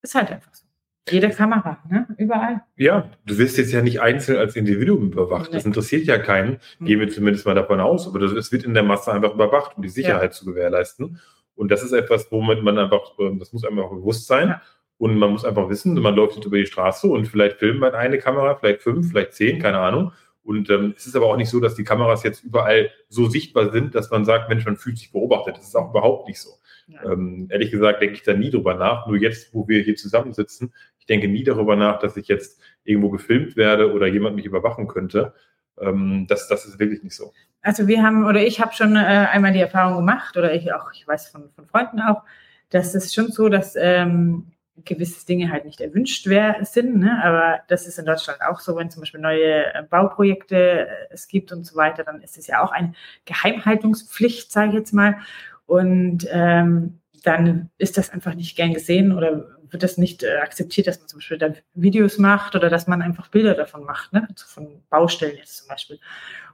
ist 0.02 0.14
halt 0.14 0.30
einfach 0.30 0.54
so. 0.54 0.66
Jede 1.10 1.30
Kamera, 1.30 1.78
ne? 1.90 2.06
Überall. 2.16 2.62
Ja, 2.76 3.10
du 3.26 3.36
wirst 3.36 3.58
jetzt 3.58 3.72
ja 3.72 3.82
nicht 3.82 4.00
einzeln 4.00 4.38
als 4.38 4.54
Individuum 4.54 5.10
überwacht. 5.10 5.50
Nee. 5.50 5.56
Das 5.56 5.64
interessiert 5.64 6.06
ja 6.06 6.18
keinen. 6.18 6.60
Mhm. 6.78 6.84
Gehen 6.84 7.00
wir 7.00 7.08
zumindest 7.08 7.44
mal 7.44 7.56
davon 7.56 7.80
aus. 7.80 8.06
Aber 8.06 8.20
es 8.20 8.52
wird 8.52 8.62
in 8.62 8.72
der 8.72 8.84
Masse 8.84 9.12
einfach 9.12 9.34
überwacht, 9.34 9.76
um 9.76 9.82
die 9.82 9.88
Sicherheit 9.88 10.30
ja. 10.30 10.30
zu 10.30 10.44
gewährleisten. 10.44 11.18
Und 11.56 11.72
das 11.72 11.82
ist 11.82 11.92
etwas, 11.92 12.30
womit 12.30 12.62
man 12.62 12.78
einfach, 12.78 13.00
das 13.38 13.52
muss 13.52 13.64
einem 13.64 13.80
auch 13.80 13.90
bewusst 13.90 14.28
sein. 14.28 14.48
Ja. 14.48 14.62
Und 14.98 15.18
man 15.18 15.32
muss 15.32 15.44
einfach 15.44 15.68
wissen, 15.68 15.94
man 15.94 16.14
läuft 16.14 16.36
jetzt 16.36 16.44
über 16.44 16.58
die 16.58 16.66
Straße 16.66 17.08
und 17.08 17.26
vielleicht 17.26 17.58
filmt 17.58 17.80
man 17.80 17.94
eine 17.94 18.18
Kamera, 18.18 18.54
vielleicht 18.54 18.82
fünf, 18.82 19.08
vielleicht 19.08 19.32
zehn, 19.32 19.60
keine 19.60 19.78
Ahnung. 19.78 20.12
Und 20.44 20.70
ähm, 20.70 20.94
es 20.96 21.06
ist 21.06 21.14
aber 21.14 21.26
auch 21.26 21.36
nicht 21.36 21.50
so, 21.50 21.60
dass 21.60 21.74
die 21.74 21.84
Kameras 21.84 22.24
jetzt 22.24 22.42
überall 22.42 22.90
so 23.08 23.28
sichtbar 23.28 23.70
sind, 23.70 23.94
dass 23.94 24.10
man 24.10 24.24
sagt, 24.24 24.48
Mensch, 24.48 24.64
man 24.64 24.76
fühlt 24.76 24.98
sich 24.98 25.12
beobachtet. 25.12 25.56
Das 25.56 25.68
ist 25.68 25.76
auch 25.76 25.90
überhaupt 25.90 26.28
nicht 26.28 26.40
so. 26.40 26.50
Ja. 26.88 27.12
Ähm, 27.12 27.46
ehrlich 27.50 27.70
gesagt 27.70 28.02
denke 28.02 28.14
ich 28.14 28.22
da 28.22 28.34
nie 28.34 28.50
drüber 28.50 28.74
nach. 28.74 29.06
Nur 29.06 29.16
jetzt, 29.16 29.54
wo 29.54 29.68
wir 29.68 29.82
hier 29.82 29.94
zusammensitzen, 29.94 30.72
ich 30.98 31.06
denke 31.06 31.28
nie 31.28 31.44
darüber 31.44 31.76
nach, 31.76 31.98
dass 31.98 32.16
ich 32.16 32.28
jetzt 32.28 32.60
irgendwo 32.84 33.10
gefilmt 33.10 33.56
werde 33.56 33.92
oder 33.92 34.06
jemand 34.06 34.36
mich 34.36 34.44
überwachen 34.44 34.88
könnte. 34.88 35.34
Ähm, 35.80 36.26
das, 36.28 36.48
das 36.48 36.64
ist 36.64 36.78
wirklich 36.78 37.02
nicht 37.02 37.16
so. 37.16 37.32
Also 37.62 37.86
wir 37.86 38.02
haben, 38.02 38.26
oder 38.26 38.44
ich 38.44 38.60
habe 38.60 38.74
schon 38.74 38.96
äh, 38.96 38.98
einmal 38.98 39.52
die 39.52 39.60
Erfahrung 39.60 39.96
gemacht, 39.98 40.36
oder 40.36 40.52
ich 40.54 40.72
auch, 40.72 40.92
ich 40.92 41.06
weiß 41.06 41.28
von, 41.28 41.50
von 41.50 41.66
Freunden 41.66 42.00
auch, 42.00 42.22
dass 42.70 42.94
es 42.94 43.14
schon 43.14 43.28
so, 43.28 43.48
dass 43.48 43.74
ähm, 43.76 44.51
gewisse 44.76 45.26
Dinge 45.26 45.50
halt 45.50 45.64
nicht 45.64 45.80
erwünscht 45.80 46.24
sind. 46.24 46.96
Ne? 46.98 47.20
Aber 47.22 47.60
das 47.68 47.86
ist 47.86 47.98
in 47.98 48.06
Deutschland 48.06 48.40
auch 48.42 48.60
so, 48.60 48.76
wenn 48.76 48.90
zum 48.90 49.02
Beispiel 49.02 49.20
neue 49.20 49.74
äh, 49.74 49.82
Bauprojekte 49.88 50.88
äh, 50.88 51.06
es 51.10 51.28
gibt 51.28 51.52
und 51.52 51.64
so 51.64 51.76
weiter, 51.76 52.04
dann 52.04 52.22
ist 52.22 52.38
es 52.38 52.46
ja 52.46 52.62
auch 52.62 52.72
eine 52.72 52.94
Geheimhaltungspflicht, 53.24 54.50
sage 54.50 54.68
ich 54.68 54.74
jetzt 54.74 54.92
mal. 54.92 55.18
Und 55.66 56.26
ähm, 56.30 57.00
dann 57.22 57.70
ist 57.78 57.98
das 57.98 58.10
einfach 58.10 58.34
nicht 58.34 58.56
gern 58.56 58.74
gesehen 58.74 59.12
oder 59.12 59.46
wird 59.70 59.82
das 59.82 59.96
nicht 59.98 60.22
äh, 60.22 60.38
akzeptiert, 60.38 60.86
dass 60.86 60.98
man 60.98 61.08
zum 61.08 61.18
Beispiel 61.18 61.38
da 61.38 61.52
Videos 61.74 62.18
macht 62.18 62.54
oder 62.54 62.68
dass 62.68 62.86
man 62.86 63.02
einfach 63.02 63.28
Bilder 63.28 63.54
davon 63.54 63.84
macht, 63.84 64.12
ne? 64.12 64.26
Also 64.28 64.46
von 64.46 64.82
Baustellen 64.90 65.36
jetzt 65.36 65.58
zum 65.58 65.68
Beispiel. 65.68 66.00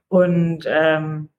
Und 0.08 0.64
ähm, 0.66 1.30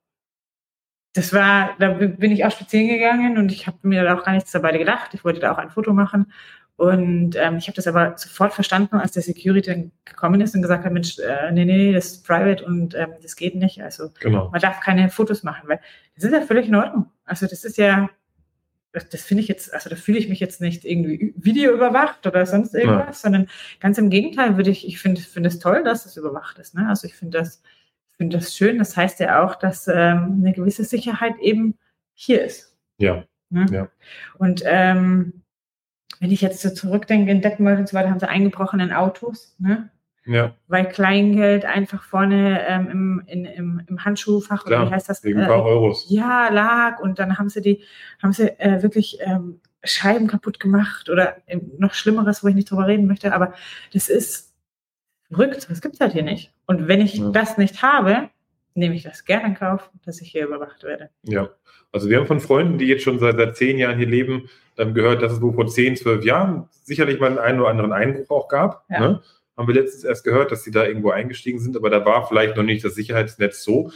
das 1.13 1.33
war, 1.33 1.75
da 1.79 1.89
bin 1.89 2.31
ich 2.31 2.45
auch 2.45 2.51
spazieren 2.51 2.87
gegangen 2.87 3.37
und 3.37 3.51
ich 3.51 3.65
habe 3.65 3.77
mir 3.81 4.03
da 4.03 4.17
auch 4.17 4.23
gar 4.23 4.33
nichts 4.33 4.51
dabei 4.51 4.77
gedacht. 4.77 5.13
Ich 5.13 5.25
wollte 5.25 5.39
da 5.39 5.51
auch 5.51 5.57
ein 5.57 5.71
Foto 5.71 5.93
machen 5.93 6.31
und 6.79 7.35
ähm, 7.35 7.57
ich 7.57 7.67
habe 7.67 7.75
das 7.75 7.87
aber 7.87 8.17
sofort 8.17 8.53
verstanden, 8.53 8.95
als 8.95 9.11
der 9.11 9.21
Security 9.21 9.91
gekommen 10.05 10.39
ist 10.39 10.55
und 10.55 10.61
gesagt 10.61 10.85
hat, 10.85 10.93
Mensch, 10.93 11.19
äh, 11.19 11.51
nee, 11.51 11.65
nee, 11.65 11.91
das 11.91 12.05
ist 12.05 12.25
private 12.25 12.63
und 12.63 12.95
ähm, 12.95 13.09
das 13.21 13.35
geht 13.35 13.55
nicht. 13.55 13.83
Also 13.83 14.11
genau. 14.17 14.49
man 14.49 14.61
darf 14.61 14.79
keine 14.79 15.09
Fotos 15.09 15.43
machen, 15.43 15.67
weil 15.67 15.81
das 16.15 16.23
ist 16.23 16.31
ja 16.31 16.39
völlig 16.39 16.69
in 16.69 16.75
Ordnung. 16.75 17.07
Also 17.25 17.47
das 17.47 17.65
ist 17.65 17.77
ja, 17.77 18.09
das, 18.93 19.09
das 19.09 19.23
finde 19.23 19.43
ich 19.43 19.49
jetzt, 19.49 19.73
also 19.73 19.89
da 19.89 19.97
fühle 19.97 20.19
ich 20.19 20.29
mich 20.29 20.39
jetzt 20.39 20.61
nicht 20.61 20.85
irgendwie 20.85 21.33
Video 21.35 21.73
überwacht 21.73 22.25
oder 22.25 22.45
sonst 22.45 22.73
irgendwas, 22.73 23.07
ja. 23.07 23.29
sondern 23.29 23.47
ganz 23.81 23.97
im 23.97 24.09
Gegenteil 24.09 24.55
würde 24.55 24.69
ich, 24.69 24.87
ich 24.87 24.99
finde 24.99 25.19
finde 25.19 25.49
es 25.49 25.59
toll, 25.59 25.83
dass 25.83 26.05
es 26.05 26.15
überwacht 26.15 26.59
ist. 26.59 26.75
Ne? 26.75 26.87
Also 26.87 27.07
ich 27.07 27.13
finde 27.13 27.39
das, 27.39 27.61
finde 28.15 28.37
das 28.37 28.55
schön. 28.55 28.77
Das 28.77 28.95
heißt 28.95 29.19
ja 29.19 29.43
auch, 29.43 29.55
dass 29.55 29.89
ähm, 29.89 30.37
eine 30.39 30.53
gewisse 30.53 30.85
Sicherheit 30.85 31.33
eben 31.41 31.77
hier 32.13 32.41
ist. 32.41 32.73
Ja. 32.99 33.25
Ne? 33.49 33.65
ja. 33.69 33.89
Und 34.37 34.63
ähm, 34.65 35.41
wenn 36.19 36.31
ich 36.31 36.41
jetzt 36.41 36.61
so 36.61 36.69
zurückdenke, 36.69 37.31
in 37.31 37.41
Detmold 37.41 37.79
und 37.79 37.87
so 37.87 37.95
weiter, 37.95 38.09
haben 38.09 38.19
sie 38.19 38.29
eingebrochen 38.29 38.79
in 38.79 38.91
Autos, 38.91 39.55
ne? 39.59 39.89
Ja. 40.25 40.53
Weil 40.67 40.87
Kleingeld 40.87 41.65
einfach 41.65 42.03
vorne 42.03 42.63
ähm, 42.67 42.87
im, 42.91 43.23
in, 43.25 43.45
im, 43.45 43.81
im 43.87 44.05
Handschuhfach, 44.05 44.63
Klar, 44.63 44.81
oder 44.81 44.91
wie 44.91 44.93
heißt 44.93 45.09
das? 45.09 45.23
Wegen 45.23 45.39
ein 45.39 45.47
paar 45.47 45.65
äh, 45.65 45.69
Euros. 45.69 46.05
Ja, 46.09 46.49
lag 46.49 46.99
und 46.99 47.17
dann 47.17 47.39
haben 47.39 47.49
sie 47.49 47.61
die, 47.61 47.83
haben 48.21 48.33
sie 48.33 48.49
äh, 48.59 48.83
wirklich 48.83 49.17
ähm, 49.21 49.59
Scheiben 49.83 50.27
kaputt 50.27 50.59
gemacht 50.59 51.09
oder 51.09 51.37
noch 51.77 51.93
Schlimmeres, 51.93 52.43
wo 52.43 52.47
ich 52.47 52.55
nicht 52.55 52.69
drüber 52.69 52.85
reden 52.85 53.07
möchte, 53.07 53.33
aber 53.33 53.53
das 53.93 54.09
ist 54.09 54.53
verrückt, 55.29 55.67
das 55.69 55.81
gibt 55.81 55.95
es 55.95 56.01
halt 56.01 56.13
hier 56.13 56.23
nicht. 56.23 56.51
Und 56.65 56.87
wenn 56.87 57.01
ich 57.01 57.15
ja. 57.15 57.29
das 57.29 57.57
nicht 57.57 57.81
habe, 57.81 58.29
nehme 58.79 58.95
ich 58.95 59.03
das 59.03 59.25
gerne 59.25 59.47
in 59.47 59.55
Kauf, 59.55 59.89
dass 60.05 60.21
ich 60.21 60.31
hier 60.31 60.45
überwacht 60.45 60.83
werde. 60.83 61.09
Ja, 61.23 61.49
also 61.91 62.09
wir 62.09 62.17
haben 62.17 62.27
von 62.27 62.39
Freunden, 62.39 62.77
die 62.77 62.85
jetzt 62.85 63.03
schon 63.03 63.19
seit, 63.19 63.37
seit 63.37 63.55
zehn 63.55 63.77
Jahren 63.77 63.97
hier 63.97 64.07
leben, 64.07 64.49
ähm, 64.77 64.93
gehört, 64.93 65.21
dass 65.21 65.33
es 65.33 65.41
wohl 65.41 65.53
vor 65.53 65.67
zehn, 65.67 65.95
zwölf 65.95 66.23
Jahren 66.23 66.67
sicherlich 66.71 67.19
mal 67.19 67.37
einen 67.37 67.59
oder 67.59 67.69
anderen 67.69 67.93
Einbruch 67.93 68.29
auch 68.29 68.47
gab. 68.47 68.85
Ja. 68.89 68.99
Ne? 68.99 69.21
Haben 69.57 69.67
wir 69.67 69.75
letztens 69.75 70.05
erst 70.05 70.23
gehört, 70.23 70.51
dass 70.51 70.63
sie 70.63 70.71
da 70.71 70.85
irgendwo 70.85 71.11
eingestiegen 71.11 71.59
sind, 71.59 71.75
aber 71.75 71.89
da 71.89 72.05
war 72.05 72.27
vielleicht 72.27 72.55
noch 72.55 72.63
nicht 72.63 72.83
das 72.83 72.95
Sicherheitsnetz 72.95 73.63
so. 73.63 73.91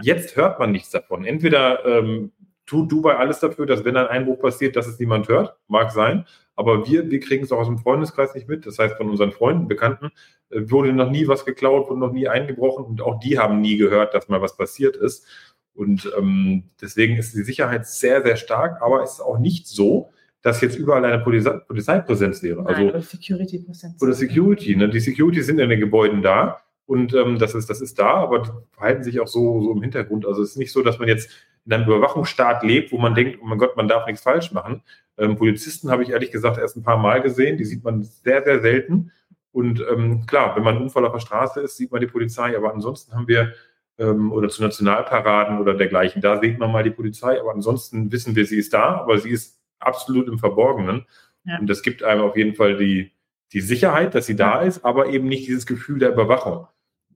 Jetzt 0.00 0.36
hört 0.36 0.58
man 0.58 0.72
nichts 0.72 0.90
davon. 0.90 1.24
Entweder 1.24 1.84
ähm, 1.84 2.32
tut 2.66 2.90
Dubai 2.90 3.16
alles 3.16 3.40
dafür, 3.40 3.66
dass 3.66 3.84
wenn 3.84 3.96
ein 3.96 4.06
Einbruch 4.06 4.40
passiert, 4.40 4.76
dass 4.76 4.86
es 4.86 4.98
niemand 4.98 5.28
hört, 5.28 5.56
mag 5.68 5.90
sein, 5.90 6.26
aber 6.54 6.86
wir, 6.86 7.10
wir 7.10 7.20
kriegen 7.20 7.44
es 7.44 7.52
auch 7.52 7.58
aus 7.58 7.66
dem 7.66 7.78
Freundeskreis 7.78 8.34
nicht 8.34 8.48
mit. 8.48 8.66
Das 8.66 8.78
heißt, 8.78 8.96
von 8.96 9.10
unseren 9.10 9.32
Freunden, 9.32 9.68
Bekannten 9.68 10.10
äh, 10.50 10.70
wurde 10.70 10.92
noch 10.92 11.10
nie 11.10 11.26
was 11.28 11.44
geklaut, 11.44 11.88
wurde 11.88 12.00
noch 12.00 12.12
nie 12.12 12.28
eingebrochen 12.28 12.84
und 12.84 13.02
auch 13.02 13.20
die 13.20 13.38
haben 13.38 13.60
nie 13.60 13.76
gehört, 13.76 14.14
dass 14.14 14.28
mal 14.28 14.42
was 14.42 14.56
passiert 14.56 14.96
ist. 14.96 15.26
Und 15.74 16.12
ähm, 16.18 16.64
deswegen 16.80 17.16
ist 17.16 17.34
die 17.34 17.42
Sicherheit 17.42 17.86
sehr, 17.86 18.22
sehr 18.22 18.36
stark, 18.36 18.82
aber 18.82 19.02
es 19.02 19.14
ist 19.14 19.20
auch 19.20 19.38
nicht 19.38 19.66
so, 19.66 20.10
dass 20.42 20.60
jetzt 20.60 20.76
überall 20.76 21.04
eine 21.04 21.22
Polizei 21.22 21.52
Polizeipräsenz 21.52 22.42
wäre. 22.42 22.62
Nein, 22.62 22.74
also, 22.74 22.88
oder 22.88 23.02
Security-Präsenz. 23.02 24.02
Oder 24.02 24.12
Security. 24.12 24.76
Ne? 24.76 24.90
Die 24.90 25.00
Security 25.00 25.40
sind 25.42 25.60
in 25.60 25.70
den 25.70 25.80
Gebäuden 25.80 26.20
da 26.20 26.60
und 26.84 27.14
ähm, 27.14 27.38
das, 27.38 27.54
ist, 27.54 27.70
das 27.70 27.80
ist 27.80 27.98
da, 27.98 28.14
aber 28.14 28.40
die 28.40 28.50
verhalten 28.72 29.04
sich 29.04 29.20
auch 29.20 29.28
so, 29.28 29.62
so 29.62 29.72
im 29.72 29.82
Hintergrund. 29.82 30.26
Also 30.26 30.42
es 30.42 30.50
ist 30.50 30.56
nicht 30.56 30.72
so, 30.72 30.82
dass 30.82 30.98
man 30.98 31.08
jetzt 31.08 31.30
in 31.64 31.72
einem 31.72 31.84
Überwachungsstaat 31.84 32.62
lebt, 32.62 32.92
wo 32.92 32.98
man 32.98 33.14
denkt, 33.14 33.38
oh 33.40 33.46
mein 33.46 33.58
Gott, 33.58 33.76
man 33.76 33.88
darf 33.88 34.06
nichts 34.06 34.22
falsch 34.22 34.52
machen. 34.52 34.82
Ähm, 35.16 35.36
Polizisten 35.36 35.90
habe 35.90 36.02
ich 36.02 36.10
ehrlich 36.10 36.32
gesagt 36.32 36.58
erst 36.58 36.76
ein 36.76 36.82
paar 36.82 36.96
Mal 36.96 37.22
gesehen, 37.22 37.56
die 37.56 37.64
sieht 37.64 37.84
man 37.84 38.02
sehr, 38.02 38.42
sehr 38.42 38.60
selten. 38.60 39.12
Und 39.52 39.84
ähm, 39.90 40.26
klar, 40.26 40.56
wenn 40.56 40.64
man 40.64 40.76
ein 40.76 40.82
Unfall 40.82 41.04
auf 41.04 41.12
der 41.12 41.20
Straße 41.20 41.60
ist, 41.60 41.76
sieht 41.76 41.92
man 41.92 42.00
die 42.00 42.06
Polizei, 42.06 42.56
aber 42.56 42.72
ansonsten 42.72 43.14
haben 43.14 43.28
wir 43.28 43.52
ähm, 43.98 44.32
oder 44.32 44.48
zu 44.48 44.62
Nationalparaden 44.62 45.60
oder 45.60 45.74
dergleichen, 45.74 46.22
da 46.22 46.40
sieht 46.40 46.58
man 46.58 46.72
mal 46.72 46.82
die 46.82 46.90
Polizei, 46.90 47.38
aber 47.38 47.52
ansonsten 47.52 48.10
wissen 48.10 48.34
wir, 48.34 48.46
sie 48.46 48.58
ist 48.58 48.72
da, 48.72 48.96
aber 49.00 49.18
sie 49.18 49.30
ist 49.30 49.60
absolut 49.78 50.28
im 50.28 50.38
Verborgenen. 50.38 51.06
Ja. 51.44 51.58
Und 51.58 51.68
das 51.68 51.82
gibt 51.82 52.02
einem 52.02 52.22
auf 52.22 52.36
jeden 52.36 52.54
Fall 52.54 52.76
die, 52.76 53.12
die 53.52 53.60
Sicherheit, 53.60 54.14
dass 54.14 54.26
sie 54.26 54.36
da 54.36 54.62
ist, 54.62 54.84
aber 54.84 55.08
eben 55.08 55.28
nicht 55.28 55.46
dieses 55.46 55.66
Gefühl 55.66 55.98
der 55.98 56.12
Überwachung. 56.12 56.66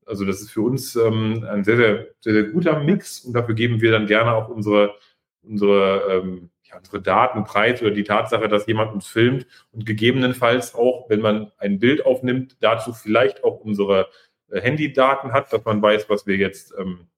Also 0.06 0.24
das 0.24 0.40
ist 0.40 0.50
für 0.50 0.62
uns 0.62 0.94
ähm, 0.96 1.44
ein 1.50 1.64
sehr, 1.64 1.76
sehr, 1.76 2.06
sehr, 2.20 2.32
sehr, 2.32 2.44
guter 2.44 2.80
Mix 2.80 3.20
und 3.20 3.32
dafür 3.34 3.54
geben 3.54 3.80
wir 3.80 3.90
dann 3.90 4.06
gerne 4.06 4.34
auch 4.34 4.48
unsere, 4.48 4.94
unsere, 5.42 6.22
ähm, 6.22 6.50
ja, 6.62 6.78
unsere 6.78 7.02
Daten 7.02 7.44
preis 7.44 7.82
oder 7.82 7.90
die 7.90 8.04
Tatsache, 8.04 8.48
dass 8.48 8.66
jemand 8.66 8.92
uns 8.92 9.08
filmt 9.08 9.46
und 9.72 9.84
gegebenenfalls 9.84 10.74
auch, 10.76 11.10
wenn 11.10 11.20
man 11.20 11.50
ein 11.58 11.80
Bild 11.80 12.06
aufnimmt, 12.06 12.56
dazu 12.60 12.92
vielleicht 12.92 13.42
auch 13.42 13.60
unsere 13.60 14.08
äh, 14.50 14.60
Handydaten 14.60 15.32
hat, 15.32 15.52
dass 15.52 15.64
man 15.64 15.82
weiß, 15.82 16.08
was 16.08 16.26
wir 16.26 16.36
jetzt, 16.36 16.72
ähm, 16.78 17.08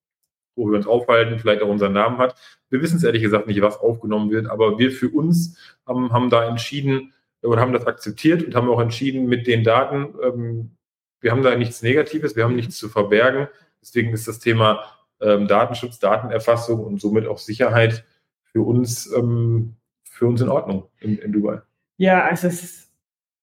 wo 0.57 0.67
wir 0.71 0.77
uns 0.77 0.87
aufhalten, 0.87 1.39
vielleicht 1.39 1.63
auch 1.63 1.69
unseren 1.69 1.93
Namen 1.93 2.19
hat. 2.19 2.37
Wir 2.71 2.81
wissen 2.81 2.97
es 2.97 3.05
ehrlich 3.05 3.23
gesagt 3.23 3.47
nicht, 3.47 3.61
was 3.61 3.79
aufgenommen 3.79 4.31
wird, 4.31 4.49
aber 4.49 4.79
wir 4.79 4.91
für 4.91 5.11
uns 5.11 5.59
haben, 5.87 6.13
haben 6.13 6.31
da 6.31 6.49
entschieden 6.49 7.13
und 7.43 7.61
haben 7.61 7.73
das 7.73 7.87
akzeptiert 7.87 8.43
und 8.43 8.55
haben 8.55 8.69
auch 8.69 8.81
entschieden, 8.81 9.27
mit 9.27 9.47
den 9.47 9.63
Daten 9.63 10.15
ähm, 10.23 10.78
wir 11.21 11.31
haben 11.31 11.43
da 11.43 11.55
nichts 11.57 11.83
Negatives, 11.83 12.37
wir 12.37 12.45
haben 12.45 12.57
nichts 12.57 12.77
zu 12.77 12.89
verbergen. 12.89 13.49
Deswegen 13.81 14.13
ist 14.13 14.29
das 14.29 14.39
Thema 14.39 14.85
ähm, 15.21 15.47
Datenschutz, 15.47 15.99
Datenerfassung 15.99 16.81
und 16.81 17.01
somit 17.01 17.27
auch 17.27 17.39
Sicherheit 17.39 18.05
für 18.53 18.63
uns, 18.63 19.11
ähm, 19.13 19.77
für 20.05 20.27
uns 20.27 20.41
in 20.41 20.49
Ordnung 20.49 20.89
in, 21.01 21.19
in 21.19 21.33
Dubai. 21.33 21.63
Ja, 21.97 22.25
also 22.25 22.47
es 22.47 22.63
ist, 22.63 22.93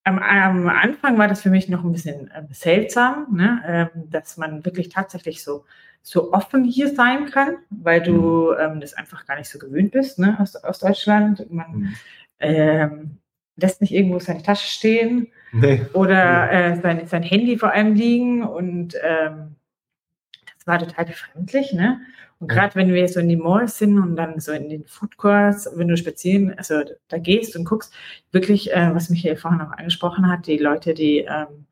am, 0.04 0.18
am, 0.18 0.68
Anfang 0.68 1.18
war 1.18 1.28
das 1.28 1.42
für 1.42 1.50
mich 1.50 1.68
noch 1.68 1.84
ein 1.84 1.92
bisschen 1.92 2.30
äh, 2.30 2.44
seltsam, 2.50 3.26
ne? 3.32 3.62
ähm, 3.66 4.10
dass 4.10 4.36
man 4.36 4.64
wirklich 4.64 4.88
tatsächlich 4.88 5.42
so, 5.42 5.64
so 6.02 6.32
offen 6.32 6.64
hier 6.64 6.94
sein 6.94 7.26
kann, 7.26 7.56
weil 7.70 8.02
du 8.02 8.52
mhm. 8.52 8.56
ähm, 8.58 8.80
das 8.80 8.94
einfach 8.94 9.26
gar 9.26 9.36
nicht 9.36 9.50
so 9.50 9.58
gewöhnt 9.58 9.92
bist 9.92 10.18
ne? 10.18 10.38
aus, 10.40 10.56
aus 10.56 10.78
Deutschland. 10.78 11.50
Man 11.50 11.94
mhm. 12.40 13.18
Lässt 13.56 13.80
nicht 13.80 13.92
irgendwo 13.92 14.18
seine 14.18 14.42
Tasche 14.42 14.66
stehen 14.66 15.28
Nee. 15.60 15.86
Oder 15.92 16.50
äh, 16.50 16.80
sein, 16.80 17.06
sein 17.06 17.22
Handy 17.22 17.58
vor 17.58 17.72
allem 17.72 17.94
liegen 17.94 18.42
und 18.42 18.94
ähm, 19.02 19.56
das 20.56 20.66
war 20.66 20.78
total 20.78 21.06
befremdlich, 21.06 21.72
ne? 21.72 22.00
Und 22.38 22.48
gerade 22.48 22.74
wenn 22.74 22.92
wir 22.92 23.08
so 23.08 23.20
in 23.20 23.30
die 23.30 23.36
Malls 23.36 23.78
sind 23.78 23.98
und 23.98 24.14
dann 24.14 24.40
so 24.40 24.52
in 24.52 24.68
den 24.68 24.84
Food 24.84 25.16
Courts, 25.16 25.70
wenn 25.74 25.88
du 25.88 25.96
spazieren, 25.96 26.52
also 26.58 26.82
da 27.08 27.16
gehst 27.16 27.56
und 27.56 27.64
guckst, 27.64 27.94
wirklich, 28.30 28.74
äh, 28.74 28.94
was 28.94 29.08
mich 29.08 29.22
hier 29.22 29.38
vorhin 29.38 29.62
auch 29.62 29.72
angesprochen 29.72 30.30
hat, 30.30 30.46
die 30.46 30.58
Leute, 30.58 30.92
die 30.92 31.20
ähm, 31.20 31.66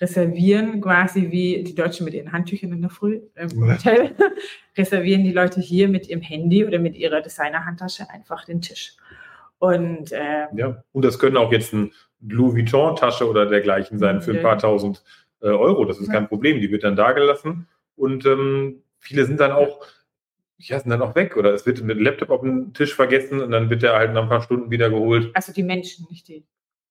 reservieren 0.00 0.80
quasi 0.80 1.30
wie 1.30 1.62
die 1.62 1.74
Deutschen 1.74 2.04
mit 2.06 2.14
ihren 2.14 2.32
Handtüchern 2.32 2.72
in 2.72 2.80
der 2.80 2.90
Früh 2.90 3.20
im 3.34 3.70
Hotel, 3.70 4.14
reservieren 4.78 5.24
die 5.24 5.32
Leute 5.32 5.60
hier 5.60 5.88
mit 5.88 6.08
ihrem 6.08 6.22
Handy 6.22 6.64
oder 6.64 6.78
mit 6.78 6.96
ihrer 6.96 7.20
Designer-Handtasche 7.20 8.08
einfach 8.08 8.46
den 8.46 8.62
Tisch. 8.62 8.96
Und, 9.58 10.12
äh, 10.12 10.46
ja, 10.54 10.82
und 10.92 11.04
das 11.04 11.18
können 11.18 11.36
auch 11.36 11.50
jetzt 11.50 11.72
ein 11.72 11.92
Louis 12.20 12.54
Vuitton-Tasche 12.54 13.28
oder 13.28 13.46
dergleichen 13.46 13.98
sein 13.98 14.20
für 14.20 14.32
ein 14.32 14.42
paar 14.42 14.58
tausend 14.58 15.02
äh, 15.40 15.46
Euro. 15.46 15.84
Das 15.84 15.98
ist 15.98 16.10
kein 16.10 16.28
Problem. 16.28 16.60
Die 16.60 16.70
wird 16.70 16.84
dann 16.84 16.96
da 16.96 17.12
gelassen 17.12 17.68
und 17.94 18.26
ähm, 18.26 18.82
viele 18.98 19.24
sind 19.24 19.40
dann 19.40 19.52
auch, 19.52 19.84
ja, 20.58 20.78
sind 20.78 20.90
dann 20.90 21.02
auch 21.02 21.14
weg 21.14 21.36
oder 21.36 21.54
es 21.54 21.66
wird 21.66 21.82
mit 21.82 21.98
Laptop 21.98 22.30
auf 22.30 22.42
dem 22.42 22.74
Tisch 22.74 22.94
vergessen 22.94 23.40
und 23.40 23.50
dann 23.50 23.70
wird 23.70 23.82
der 23.82 23.94
halt 23.94 24.12
nach 24.12 24.22
ein 24.22 24.28
paar 24.28 24.42
Stunden 24.42 24.70
wieder 24.70 24.90
geholt. 24.90 25.30
Also 25.34 25.52
die 25.52 25.62
Menschen, 25.62 26.06
nicht 26.10 26.28
die. 26.28 26.44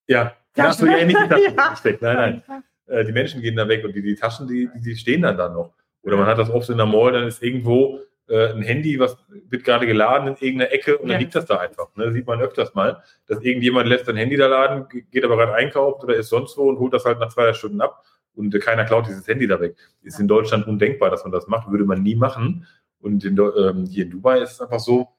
Ja, 0.07 0.35
ja 0.55 0.63
hast 0.63 0.81
du 0.81 0.87
ja 0.87 1.05
nicht 1.05 1.17
die 1.17 1.27
Taschen 1.55 1.97
ja. 2.01 2.13
Nein, 2.13 2.43
nein. 2.47 2.63
Äh, 2.87 3.05
die 3.05 3.11
Menschen 3.11 3.41
gehen 3.41 3.55
da 3.55 3.67
weg 3.67 3.83
und 3.83 3.95
die, 3.95 4.01
die 4.01 4.15
Taschen, 4.15 4.47
die, 4.47 4.69
die 4.75 4.95
stehen 4.95 5.21
dann 5.21 5.37
da 5.37 5.49
noch. 5.49 5.73
Oder 6.03 6.17
man 6.17 6.27
hat 6.27 6.37
das 6.37 6.49
oft 6.49 6.69
in 6.69 6.77
der 6.77 6.85
Mall, 6.85 7.13
dann 7.13 7.27
ist 7.27 7.41
irgendwo 7.41 7.99
äh, 8.27 8.53
ein 8.53 8.61
Handy, 8.61 8.99
was 8.99 9.17
wird 9.49 9.63
gerade 9.63 9.85
geladen 9.85 10.27
in 10.29 10.35
irgendeiner 10.39 10.71
Ecke 10.71 10.97
und 10.97 11.09
dann 11.09 11.19
liegt 11.19 11.35
das 11.35 11.45
da 11.45 11.57
einfach. 11.57 11.95
Ne? 11.95 12.11
Sieht 12.11 12.25
man 12.25 12.41
öfters 12.41 12.73
mal, 12.73 13.03
dass 13.27 13.41
irgendjemand 13.41 13.87
lässt 13.87 14.09
ein 14.09 14.17
Handy 14.17 14.35
da 14.35 14.47
laden, 14.47 14.87
geht 15.11 15.23
aber 15.23 15.37
gerade 15.37 15.53
einkaufen 15.53 16.03
oder 16.03 16.15
ist 16.15 16.29
sonst 16.29 16.57
wo 16.57 16.69
und 16.69 16.79
holt 16.79 16.93
das 16.93 17.05
halt 17.05 17.19
nach 17.19 17.29
zwei 17.29 17.53
Stunden 17.53 17.81
ab 17.81 18.03
und 18.33 18.53
äh, 18.53 18.59
keiner 18.59 18.85
klaut 18.85 19.07
dieses 19.07 19.27
Handy 19.27 19.47
da 19.47 19.59
weg. 19.59 19.75
Ist 20.01 20.19
in 20.19 20.27
Deutschland 20.27 20.67
undenkbar, 20.67 21.09
dass 21.09 21.23
man 21.23 21.31
das 21.31 21.47
macht, 21.47 21.69
würde 21.69 21.85
man 21.85 22.01
nie 22.01 22.15
machen. 22.15 22.67
Und 22.99 23.23
in, 23.23 23.37
ähm, 23.37 23.85
hier 23.85 24.05
in 24.05 24.11
Dubai 24.11 24.39
ist 24.39 24.53
es 24.53 24.61
einfach 24.61 24.79
so, 24.79 25.09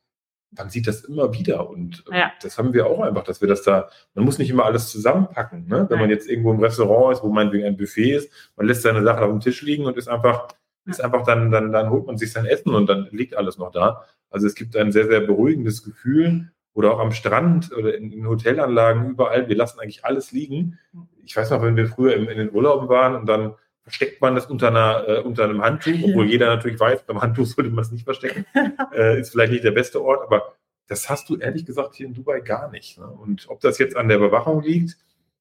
man 0.50 0.70
sieht 0.70 0.86
das 0.86 1.04
immer 1.04 1.32
wieder 1.32 1.68
und 1.68 2.04
äh, 2.10 2.18
ja. 2.18 2.32
das 2.40 2.56
haben 2.58 2.72
wir 2.72 2.86
auch 2.86 3.00
einfach, 3.00 3.24
dass 3.24 3.40
wir 3.40 3.48
das 3.48 3.62
da, 3.62 3.88
man 4.14 4.24
muss 4.24 4.38
nicht 4.38 4.50
immer 4.50 4.64
alles 4.64 4.90
zusammenpacken. 4.90 5.66
Ne? 5.66 5.86
Wenn 5.88 5.98
man 5.98 6.10
jetzt 6.10 6.28
irgendwo 6.28 6.52
im 6.52 6.60
Restaurant 6.60 7.16
ist, 7.16 7.22
wo 7.22 7.28
meinetwegen 7.28 7.64
ein 7.64 7.76
Buffet 7.76 8.12
ist, 8.12 8.32
man 8.56 8.66
lässt 8.66 8.82
seine 8.82 9.02
Sachen 9.02 9.24
auf 9.24 9.30
dem 9.30 9.40
Tisch 9.40 9.62
liegen 9.62 9.84
und 9.84 9.96
ist 9.96 10.08
einfach 10.08 10.48
ist 10.86 11.00
einfach 11.00 11.24
dann, 11.24 11.50
dann, 11.50 11.72
dann 11.72 11.90
holt 11.90 12.06
man 12.06 12.16
sich 12.16 12.32
sein 12.32 12.46
Essen 12.46 12.74
und 12.74 12.86
dann 12.86 13.08
liegt 13.10 13.36
alles 13.36 13.58
noch 13.58 13.72
da. 13.72 14.04
Also 14.30 14.46
es 14.46 14.54
gibt 14.54 14.76
ein 14.76 14.92
sehr, 14.92 15.06
sehr 15.06 15.20
beruhigendes 15.20 15.82
Gefühl 15.82 16.50
oder 16.74 16.92
auch 16.92 17.00
am 17.00 17.12
Strand 17.12 17.72
oder 17.72 17.96
in, 17.96 18.12
in 18.12 18.26
Hotelanlagen 18.28 19.10
überall. 19.10 19.48
Wir 19.48 19.56
lassen 19.56 19.80
eigentlich 19.80 20.04
alles 20.04 20.32
liegen. 20.32 20.78
Ich 21.24 21.36
weiß 21.36 21.50
noch, 21.50 21.62
wenn 21.62 21.76
wir 21.76 21.88
früher 21.88 22.14
in, 22.14 22.26
in 22.26 22.38
den 22.38 22.52
Urlauben 22.52 22.88
waren 22.88 23.16
und 23.16 23.26
dann 23.26 23.54
versteckt 23.82 24.20
man 24.20 24.34
das 24.34 24.46
unter, 24.46 24.68
einer, 24.68 25.08
äh, 25.08 25.20
unter 25.20 25.44
einem 25.44 25.62
Handtuch, 25.62 25.98
obwohl 26.04 26.26
jeder 26.26 26.46
natürlich 26.46 26.78
weiß, 26.78 27.04
beim 27.04 27.20
Handtuch 27.20 27.46
sollte 27.46 27.70
man 27.70 27.82
es 27.82 27.90
nicht 27.90 28.04
verstecken. 28.04 28.44
Äh, 28.94 29.20
ist 29.20 29.30
vielleicht 29.30 29.52
nicht 29.52 29.64
der 29.64 29.72
beste 29.72 30.02
Ort, 30.02 30.22
aber 30.22 30.54
das 30.86 31.10
hast 31.10 31.28
du 31.28 31.36
ehrlich 31.36 31.66
gesagt 31.66 31.96
hier 31.96 32.06
in 32.06 32.14
Dubai 32.14 32.40
gar 32.40 32.70
nicht. 32.70 32.98
Ne? 32.98 33.06
Und 33.06 33.46
ob 33.48 33.60
das 33.60 33.78
jetzt 33.78 33.96
an 33.96 34.08
der 34.08 34.18
Überwachung 34.18 34.62
liegt, 34.62 34.96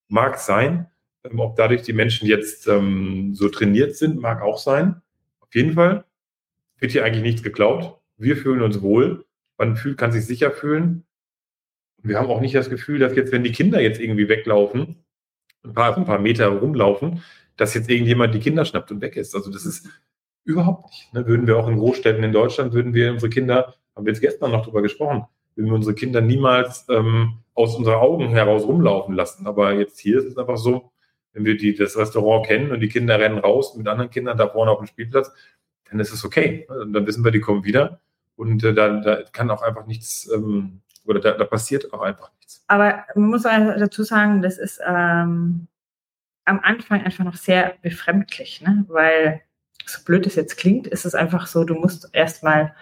mag 0.08 0.40
sein. 0.40 0.88
Ähm, 1.24 1.40
ob 1.40 1.56
dadurch 1.56 1.84
die 1.84 1.94
Menschen 1.94 2.28
jetzt 2.28 2.68
ähm, 2.68 3.34
so 3.34 3.50
trainiert 3.50 3.96
sind, 3.96 4.20
mag 4.20 4.42
auch 4.42 4.58
sein 4.58 5.02
jeden 5.56 5.74
Fall 5.74 6.06
wird 6.80 6.92
hier 6.92 7.04
eigentlich 7.04 7.24
nichts 7.24 7.44
geklaut. 7.44 8.00
Wir 8.18 8.38
fühlen 8.38 8.62
uns 8.62 8.82
wohl. 8.82 9.26
Man 9.58 9.76
fühlt, 9.76 9.98
kann 9.98 10.12
sich 10.12 10.26
sicher 10.26 10.52
fühlen. 10.52 11.06
wir 12.04 12.20
haben 12.20 12.30
auch 12.30 12.42
nicht 12.42 12.54
das 12.54 12.70
Gefühl, 12.70 13.00
dass 13.00 13.16
jetzt, 13.16 13.32
wenn 13.32 13.44
die 13.44 13.52
Kinder 13.52 13.82
jetzt 13.82 14.00
irgendwie 14.00 14.30
weglaufen, 14.30 15.04
ein 15.64 15.74
paar, 15.74 15.98
ein 15.98 16.06
paar 16.06 16.20
Meter 16.20 16.48
rumlaufen, 16.48 17.24
dass 17.58 17.74
jetzt 17.74 17.90
irgendjemand 17.90 18.36
die 18.36 18.40
Kinder 18.40 18.66
schnappt 18.66 18.92
und 18.92 19.02
weg 19.02 19.16
ist. 19.16 19.34
Also 19.34 19.52
das 19.52 19.66
ist 19.66 19.90
überhaupt 20.44 20.92
nicht. 20.92 21.14
Ne? 21.14 21.26
Würden 21.26 21.48
wir 21.48 21.58
auch 21.58 21.68
in 21.68 21.78
Großstädten 21.78 22.24
in 22.24 22.32
Deutschland, 22.32 22.74
würden 22.74 22.94
wir 22.94 23.12
unsere 23.12 23.30
Kinder, 23.30 23.74
haben 23.96 24.06
wir 24.06 24.14
jetzt 24.14 24.22
gestern 24.22 24.52
noch 24.52 24.64
drüber 24.64 24.82
gesprochen, 24.82 25.26
würden 25.56 25.70
wir 25.70 25.76
unsere 25.76 25.96
Kinder 25.96 26.22
niemals 26.22 26.86
ähm, 26.90 27.40
aus 27.54 27.76
unseren 27.76 27.96
Augen 27.96 28.30
heraus 28.30 28.64
rumlaufen 28.64 29.16
lassen. 29.16 29.48
Aber 29.48 29.74
jetzt 29.74 30.00
hier 30.00 30.20
ist 30.20 30.26
es 30.26 30.38
einfach 30.38 30.58
so, 30.58 30.92
wenn 31.36 31.46
wir 31.46 31.58
die, 31.58 31.76
das 31.76 31.98
Restaurant 31.98 32.48
kennen 32.48 32.72
und 32.72 32.80
die 32.80 32.88
Kinder 32.88 33.20
rennen 33.20 33.38
raus 33.38 33.76
mit 33.76 33.88
anderen 33.88 34.10
Kindern 34.10 34.38
da 34.38 34.48
vorne 34.48 34.72
auf 34.72 34.80
dem 34.80 34.88
Spielplatz, 34.88 35.32
dann 35.90 36.00
ist 36.00 36.14
es 36.14 36.24
okay. 36.24 36.66
Und 36.70 36.94
dann 36.94 37.06
wissen 37.06 37.24
wir, 37.24 37.32
die 37.32 37.42
kommen 37.42 37.66
wieder. 37.66 38.00
Und 38.38 38.64
äh, 38.64 38.74
da, 38.74 39.02
da 39.02 39.24
kann 39.34 39.52
auch 39.52 39.62
einfach 39.62 39.86
nichts, 39.86 40.30
ähm, 40.34 40.82
oder 41.06 41.20
da, 41.20 41.32
da, 41.32 41.44
passiert 41.44 41.94
auch 41.94 42.02
einfach 42.02 42.32
nichts. 42.40 42.64
Aber 42.68 43.04
man 43.16 43.30
muss 43.30 43.44
dazu 43.44 44.04
sagen, 44.04 44.42
das 44.42 44.58
ist 44.58 44.80
ähm, 44.86 45.68
am 46.46 46.60
Anfang 46.62 47.04
einfach 47.04 47.26
noch 47.26 47.36
sehr 47.36 47.76
befremdlich, 47.82 48.62
ne? 48.62 48.86
weil 48.88 49.42
so 49.86 50.04
blöd 50.04 50.26
es 50.26 50.36
jetzt 50.36 50.58
klingt, 50.58 50.88
ist 50.88 51.06
es 51.06 51.16
einfach 51.16 51.48
so, 51.48 51.64
du 51.64 51.76
musst 51.76 52.10
erstmal 52.14 52.74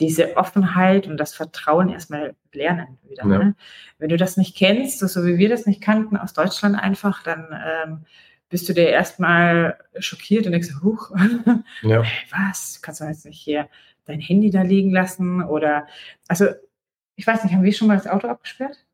diese 0.00 0.36
Offenheit 0.36 1.06
und 1.06 1.18
das 1.18 1.34
Vertrauen 1.34 1.90
erstmal 1.90 2.34
lernen 2.52 2.98
wieder. 3.08 3.26
Ja. 3.26 3.38
Ne? 3.38 3.54
Wenn 3.98 4.08
du 4.08 4.16
das 4.16 4.36
nicht 4.36 4.56
kennst, 4.56 4.98
so 4.98 5.26
wie 5.26 5.38
wir 5.38 5.48
das 5.48 5.66
nicht 5.66 5.80
kannten 5.80 6.16
aus 6.16 6.32
Deutschland 6.32 6.76
einfach, 6.76 7.22
dann 7.22 7.46
ähm, 7.52 7.98
bist 8.48 8.68
du 8.68 8.72
dir 8.72 8.88
erstmal 8.88 9.78
schockiert 9.98 10.46
und 10.46 10.52
denkst, 10.52 10.70
huch, 10.82 11.12
ja. 11.82 12.02
was, 12.30 12.80
kannst 12.82 13.00
du 13.00 13.04
jetzt 13.04 13.26
nicht 13.26 13.40
hier 13.40 13.68
dein 14.06 14.20
Handy 14.20 14.50
da 14.50 14.62
liegen 14.62 14.90
lassen 14.90 15.42
oder, 15.42 15.86
also 16.26 16.46
ich 17.14 17.26
weiß 17.26 17.44
nicht, 17.44 17.54
haben 17.54 17.62
wir 17.62 17.72
schon 17.72 17.88
mal 17.88 17.96
das 17.96 18.08
Auto 18.08 18.26
abgesperrt? 18.26 18.84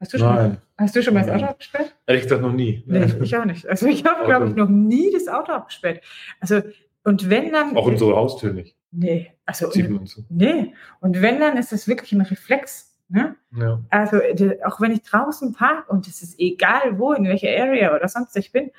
Hast 0.00 0.14
du 0.14 0.18
schon, 0.18 0.34
Nein. 0.34 0.50
Mal, 0.50 0.84
hast 0.84 0.96
du 0.96 1.02
schon 1.02 1.14
mal 1.14 1.24
das 1.24 1.34
Auto 1.34 1.44
abgesperrt? 1.44 1.94
Ehrlich 2.06 2.22
gesagt 2.24 2.42
noch 2.42 2.52
nie. 2.52 2.82
Nee, 2.86 3.06
ich 3.22 3.36
auch 3.36 3.44
nicht. 3.44 3.68
Also 3.68 3.86
ich 3.86 4.04
habe, 4.04 4.24
glaube 4.24 4.48
ich, 4.48 4.54
noch 4.54 4.68
nie 4.68 5.12
das 5.12 5.28
Auto 5.28 5.52
abgesperrt. 5.52 6.00
Also 6.40 6.62
und 7.04 7.30
wenn 7.30 7.52
dann. 7.52 7.76
Auch 7.76 7.86
unsere 7.86 8.14
Haustür 8.16 8.52
nicht. 8.52 8.76
Nee, 8.92 9.32
also 9.46 9.70
und, 9.70 10.30
nee. 10.30 10.74
Und 11.00 11.22
wenn, 11.22 11.40
dann 11.40 11.56
ist 11.56 11.72
das 11.72 11.88
wirklich 11.88 12.12
ein 12.12 12.20
Reflex. 12.20 12.94
Ne? 13.08 13.36
Ja. 13.56 13.80
Also 13.90 14.20
auch 14.64 14.80
wenn 14.80 14.92
ich 14.92 15.02
draußen 15.02 15.52
parke 15.54 15.90
und 15.90 16.06
es 16.08 16.22
ist 16.22 16.38
egal 16.38 16.98
wo, 16.98 17.12
in 17.12 17.24
welcher 17.24 17.48
Area 17.48 17.94
oder 17.94 18.08
sonst 18.08 18.36
ich 18.36 18.52
bin, 18.52 18.70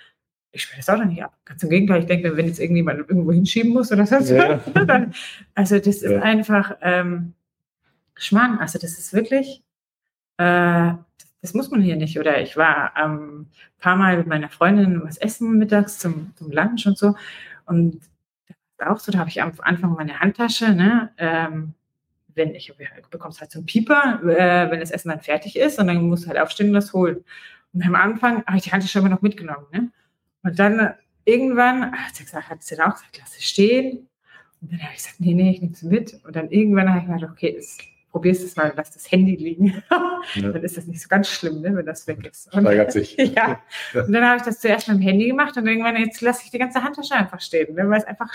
ich 0.51 0.63
sperre 0.63 0.79
das 0.79 0.89
Auto 0.89 1.03
nicht 1.03 1.24
ab. 1.24 1.36
Ganz 1.46 1.63
im 1.63 1.70
Gegenteil, 1.70 2.01
ich 2.01 2.05
denke, 2.05 2.38
wenn 2.38 2.48
jetzt 2.48 2.60
irgendjemand 2.60 3.00
irgendwo 3.00 3.32
hinschieben 3.32 3.74
muss 3.74 3.91
oder 3.91 4.05
sonst 4.05 4.29
ja. 4.29 4.60
was, 4.74 4.86
dann, 4.86 5.13
also 5.55 5.77
das 5.77 5.88
ist 5.88 6.03
ja. 6.03 6.22
einfach 6.22 6.77
ähm, 6.82 7.34
Schmarrn. 8.15 8.60
Also 8.60 8.77
das 8.77 9.00
ist 9.00 9.13
wirklich, 9.13 9.63
äh, 10.38 10.93
das 11.41 11.53
muss 11.55 11.72
man 11.72 11.82
hier 11.82 11.96
nicht. 11.96 12.20
Oder 12.20 12.39
ich 12.39 12.55
war 12.55 12.96
ein 12.96 13.12
ähm, 13.12 13.48
paar 13.79 13.96
Mal 13.96 14.17
mit 14.17 14.27
meiner 14.27 14.50
Freundin 14.50 15.03
was 15.03 15.17
essen 15.17 15.58
mittags 15.58 15.98
zum, 15.98 16.34
zum 16.36 16.51
Lunch 16.51 16.86
und 16.86 17.00
so. 17.00 17.15
Und 17.65 18.00
auch 18.83 18.99
so, 18.99 19.11
da 19.11 19.19
habe 19.19 19.29
ich 19.29 19.41
am 19.41 19.53
Anfang 19.59 19.93
meine 19.93 20.19
Handtasche, 20.19 20.73
ne, 20.73 21.11
ähm, 21.17 21.73
wenn 22.35 22.55
ich 22.55 22.73
bekommst 23.11 23.41
halt 23.41 23.51
so 23.51 23.59
einen 23.59 23.65
Pieper, 23.65 24.19
äh, 24.23 24.71
wenn 24.71 24.79
das 24.79 24.91
Essen 24.91 25.09
dann 25.09 25.21
fertig 25.21 25.55
ist 25.55 25.79
und 25.79 25.87
dann 25.87 26.07
musst 26.07 26.25
du 26.25 26.29
halt 26.29 26.39
aufstehen 26.39 26.69
und 26.69 26.73
das 26.73 26.93
holen. 26.93 27.23
Und 27.73 27.85
am 27.85 27.95
Anfang 27.95 28.43
habe 28.45 28.57
ich 28.57 28.63
die 28.63 28.71
Handtasche 28.71 28.99
immer 28.99 29.09
noch 29.09 29.21
mitgenommen. 29.21 29.65
Ne? 29.71 29.91
Und 30.43 30.59
dann 30.59 30.93
irgendwann 31.25 31.91
hat 31.91 32.15
sie 32.15 32.23
gesagt, 32.23 32.49
hat 32.49 32.63
sie 32.63 32.75
dann 32.75 32.91
auch 32.91 32.95
gesagt, 32.95 33.19
lass 33.19 33.33
sie 33.33 33.41
stehen. 33.41 34.07
Und 34.61 34.71
dann 34.71 34.79
habe 34.81 34.91
ich 34.91 34.97
gesagt, 34.97 35.19
nee, 35.19 35.33
nee, 35.33 35.51
ich 35.51 35.61
nehme 35.61 35.75
sie 35.75 35.87
mit. 35.87 36.19
Und 36.23 36.35
dann 36.35 36.49
irgendwann 36.49 36.89
habe 36.89 36.99
ich 36.99 37.05
gesagt, 37.05 37.31
okay, 37.31 37.59
probierst 38.11 38.43
es 38.43 38.55
mal, 38.55 38.71
lass 38.75 38.91
das 38.91 39.11
Handy 39.11 39.35
liegen. 39.35 39.83
Ja. 39.89 40.21
dann 40.51 40.63
ist 40.63 40.77
das 40.77 40.85
nicht 40.85 41.01
so 41.01 41.07
ganz 41.09 41.27
schlimm, 41.27 41.61
ne, 41.61 41.75
wenn 41.75 41.85
das 41.85 42.07
weg 42.07 42.25
ist. 42.25 42.53
Und, 42.53 42.61
Steigert 42.61 42.91
sich. 42.91 43.17
ja. 43.17 43.59
Und 43.93 44.13
dann 44.13 44.23
habe 44.23 44.37
ich 44.37 44.43
das 44.43 44.59
zuerst 44.59 44.87
mit 44.87 44.97
dem 44.97 45.01
Handy 45.01 45.27
gemacht 45.27 45.57
und 45.57 45.65
irgendwann, 45.65 45.97
jetzt 45.97 46.21
lasse 46.21 46.43
ich 46.45 46.51
die 46.51 46.59
ganze 46.59 46.83
Handtasche 46.83 47.15
einfach 47.15 47.41
stehen, 47.41 47.73
ne, 47.73 47.89
weil 47.89 47.99
es 47.99 48.05
einfach 48.05 48.33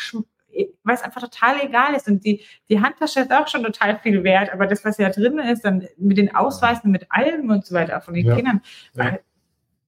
weil 0.82 0.94
es 0.94 1.02
einfach 1.02 1.20
total 1.20 1.60
egal 1.62 1.94
ist. 1.94 2.08
Und 2.08 2.24
die, 2.24 2.42
die 2.68 2.80
Handtasche 2.80 3.20
ist 3.20 3.32
auch 3.32 3.48
schon 3.48 3.62
total 3.62 3.98
viel 3.98 4.24
wert, 4.24 4.52
aber 4.52 4.66
das, 4.66 4.84
was 4.84 4.98
ja 4.98 5.10
drin 5.10 5.38
ist, 5.38 5.64
dann 5.64 5.86
mit 5.96 6.18
den 6.18 6.34
Ausweisen, 6.34 6.90
mit 6.90 7.06
allem 7.10 7.50
und 7.50 7.66
so 7.66 7.74
weiter 7.74 8.00
von 8.00 8.14
den 8.14 8.26
ja. 8.26 8.34
Kindern, 8.34 8.60
ja. 8.94 9.18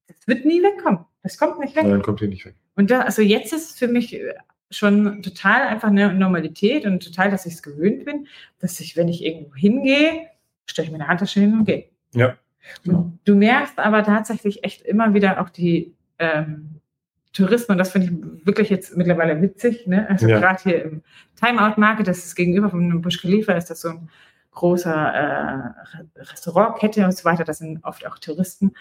das 0.07 0.27
wird 0.27 0.45
nie 0.45 0.61
wegkommen. 0.61 1.05
Das 1.23 1.37
kommt 1.37 1.59
nicht 1.59 1.75
weg. 1.75 1.85
Nein, 1.85 2.01
kommt 2.01 2.19
hier 2.19 2.29
nicht 2.29 2.45
weg. 2.45 2.55
Und 2.75 2.89
da, 2.89 3.01
also 3.01 3.21
jetzt 3.21 3.53
ist 3.53 3.71
es 3.71 3.79
für 3.79 3.87
mich 3.87 4.19
schon 4.71 5.21
total 5.21 5.67
einfach 5.67 5.89
eine 5.89 6.13
Normalität 6.13 6.85
und 6.85 7.03
total, 7.03 7.29
dass 7.29 7.45
ich 7.45 7.53
es 7.53 7.63
gewöhnt 7.63 8.05
bin, 8.05 8.27
dass 8.59 8.79
ich, 8.79 8.95
wenn 8.95 9.07
ich 9.07 9.23
irgendwo 9.23 9.55
hingehe, 9.55 10.27
stelle 10.65 10.85
ich 10.85 10.91
mir 10.91 10.99
eine 10.99 11.07
Handtasche 11.07 11.41
hin 11.41 11.53
und 11.53 11.65
gehe. 11.65 11.89
Ja. 12.13 12.37
Und 12.85 13.19
du 13.25 13.35
merkst 13.35 13.79
aber 13.79 14.03
tatsächlich 14.03 14.63
echt 14.63 14.81
immer 14.81 15.13
wieder 15.13 15.41
auch 15.41 15.49
die 15.49 15.93
ähm, 16.19 16.80
Touristen, 17.33 17.71
und 17.71 17.77
das 17.77 17.91
finde 17.91 18.07
ich 18.07 18.45
wirklich 18.45 18.69
jetzt 18.69 18.97
mittlerweile 18.97 19.41
witzig, 19.41 19.87
ne? 19.87 20.07
also 20.09 20.27
ja. 20.27 20.39
gerade 20.39 20.61
hier 20.63 20.83
im 20.83 21.01
Timeout 21.39 21.79
Market, 21.79 22.07
das 22.07 22.25
ist 22.25 22.35
gegenüber 22.35 22.69
von 22.69 23.01
Busch 23.01 23.21
Khalifa, 23.21 23.53
ist 23.53 23.69
das 23.69 23.81
so 23.81 23.89
ein 23.89 24.09
großer 24.51 24.93
äh, 24.93 26.19
Restaurantkette 26.19 27.05
und 27.05 27.15
so 27.15 27.23
weiter, 27.23 27.45
das 27.45 27.59
sind 27.59 27.83
oft 27.83 28.05
auch 28.05 28.17
Touristen 28.19 28.73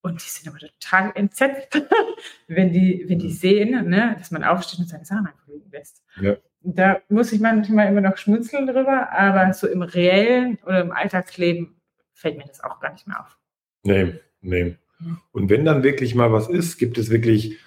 und 0.00 0.24
die 0.24 0.28
sind 0.28 0.48
aber 0.48 0.58
total 0.58 1.12
entsetzt, 1.14 1.82
wenn 2.48 2.72
die, 2.72 3.04
wenn 3.08 3.18
die 3.18 3.30
sehen, 3.30 3.88
ne, 3.88 4.16
dass 4.18 4.30
man 4.30 4.42
aufsteht 4.42 4.80
und 4.80 4.88
seine 4.88 5.04
Sachen 5.04 5.26
einfach 5.26 5.46
liegen 5.46 5.70
lässt. 5.70 6.02
Ja. 6.20 6.36
Da 6.62 7.00
muss 7.08 7.32
ich 7.32 7.40
manchmal 7.40 7.88
immer 7.88 8.00
noch 8.00 8.16
schmunzeln 8.16 8.66
drüber, 8.66 9.12
aber 9.12 9.52
so 9.52 9.66
im 9.68 9.82
reellen 9.82 10.58
oder 10.64 10.80
im 10.80 10.92
Alltagsleben 10.92 11.76
fällt 12.14 12.36
mir 12.38 12.46
das 12.46 12.64
auch 12.64 12.80
gar 12.80 12.92
nicht 12.92 13.06
mehr 13.06 13.20
auf. 13.20 13.38
Nee, 13.84 14.14
nee. 14.40 14.76
Und 15.30 15.48
wenn 15.48 15.64
dann 15.64 15.84
wirklich 15.84 16.14
mal 16.14 16.32
was 16.32 16.48
ist, 16.48 16.78
gibt 16.78 16.98
es 16.98 17.10
wirklich 17.10 17.58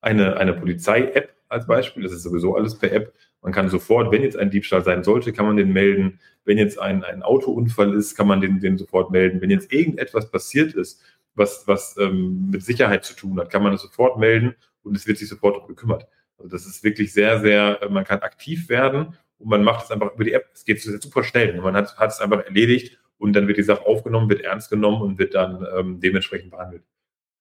eine, 0.00 0.36
eine 0.36 0.52
Polizei-App 0.54 1.34
als 1.48 1.66
Beispiel. 1.66 2.02
Das 2.02 2.12
ist 2.12 2.22
sowieso 2.22 2.56
alles 2.56 2.78
per 2.78 2.92
App. 2.92 3.12
Man 3.42 3.52
kann 3.52 3.68
sofort, 3.68 4.12
wenn 4.12 4.22
jetzt 4.22 4.36
ein 4.36 4.50
Diebstahl 4.50 4.84
sein 4.84 5.02
sollte, 5.02 5.32
kann 5.32 5.46
man 5.46 5.56
den 5.56 5.72
melden. 5.72 6.20
Wenn 6.44 6.58
jetzt 6.58 6.78
ein, 6.78 7.04
ein 7.04 7.22
Autounfall 7.22 7.94
ist, 7.94 8.16
kann 8.16 8.26
man 8.28 8.40
den, 8.40 8.60
den 8.60 8.78
sofort 8.78 9.10
melden. 9.10 9.40
Wenn 9.40 9.50
jetzt 9.50 9.72
irgendetwas 9.72 10.30
passiert 10.30 10.74
ist, 10.74 11.02
was, 11.34 11.66
was 11.66 11.96
ähm, 11.98 12.50
mit 12.50 12.62
Sicherheit 12.62 13.04
zu 13.04 13.14
tun 13.14 13.38
hat, 13.40 13.50
kann 13.50 13.62
man 13.62 13.72
es 13.72 13.82
sofort 13.82 14.18
melden 14.18 14.54
und 14.82 14.96
es 14.96 15.06
wird 15.06 15.18
sich 15.18 15.28
sofort 15.28 15.56
um 15.56 15.66
gekümmert. 15.66 16.06
Also 16.38 16.50
das 16.50 16.66
ist 16.66 16.84
wirklich 16.84 17.12
sehr, 17.12 17.40
sehr, 17.40 17.82
äh, 17.82 17.88
man 17.88 18.04
kann 18.04 18.20
aktiv 18.20 18.68
werden 18.68 19.16
und 19.38 19.48
man 19.48 19.64
macht 19.64 19.84
es 19.84 19.90
einfach 19.90 20.14
über 20.14 20.24
die 20.24 20.32
App. 20.32 20.50
Es 20.52 20.64
geht 20.64 20.80
super 20.80 21.24
schnell. 21.24 21.60
Man 21.60 21.74
hat, 21.74 21.96
hat 21.96 22.10
es 22.10 22.20
einfach 22.20 22.44
erledigt 22.44 22.98
und 23.18 23.34
dann 23.34 23.48
wird 23.48 23.58
die 23.58 23.62
Sache 23.62 23.86
aufgenommen, 23.86 24.28
wird 24.28 24.42
ernst 24.42 24.70
genommen 24.70 25.00
und 25.00 25.18
wird 25.18 25.34
dann 25.34 25.66
ähm, 25.76 26.00
dementsprechend 26.00 26.50
behandelt. 26.50 26.82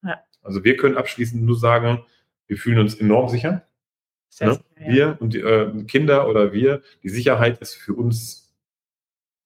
Ja. 0.03 0.19
Also 0.41 0.63
wir 0.63 0.77
können 0.77 0.97
abschließend 0.97 1.43
nur 1.43 1.57
sagen, 1.57 2.03
wir 2.47 2.57
fühlen 2.57 2.79
uns 2.79 2.95
enorm 2.95 3.29
sicher. 3.29 3.65
Ne? 4.39 4.59
Ja. 4.79 4.87
Wir 4.87 5.17
und 5.19 5.33
die 5.33 5.39
äh, 5.39 5.83
Kinder 5.83 6.27
oder 6.27 6.53
wir, 6.53 6.81
die 7.03 7.09
Sicherheit 7.09 7.59
ist 7.59 7.75
für 7.75 7.93
uns, 7.93 8.53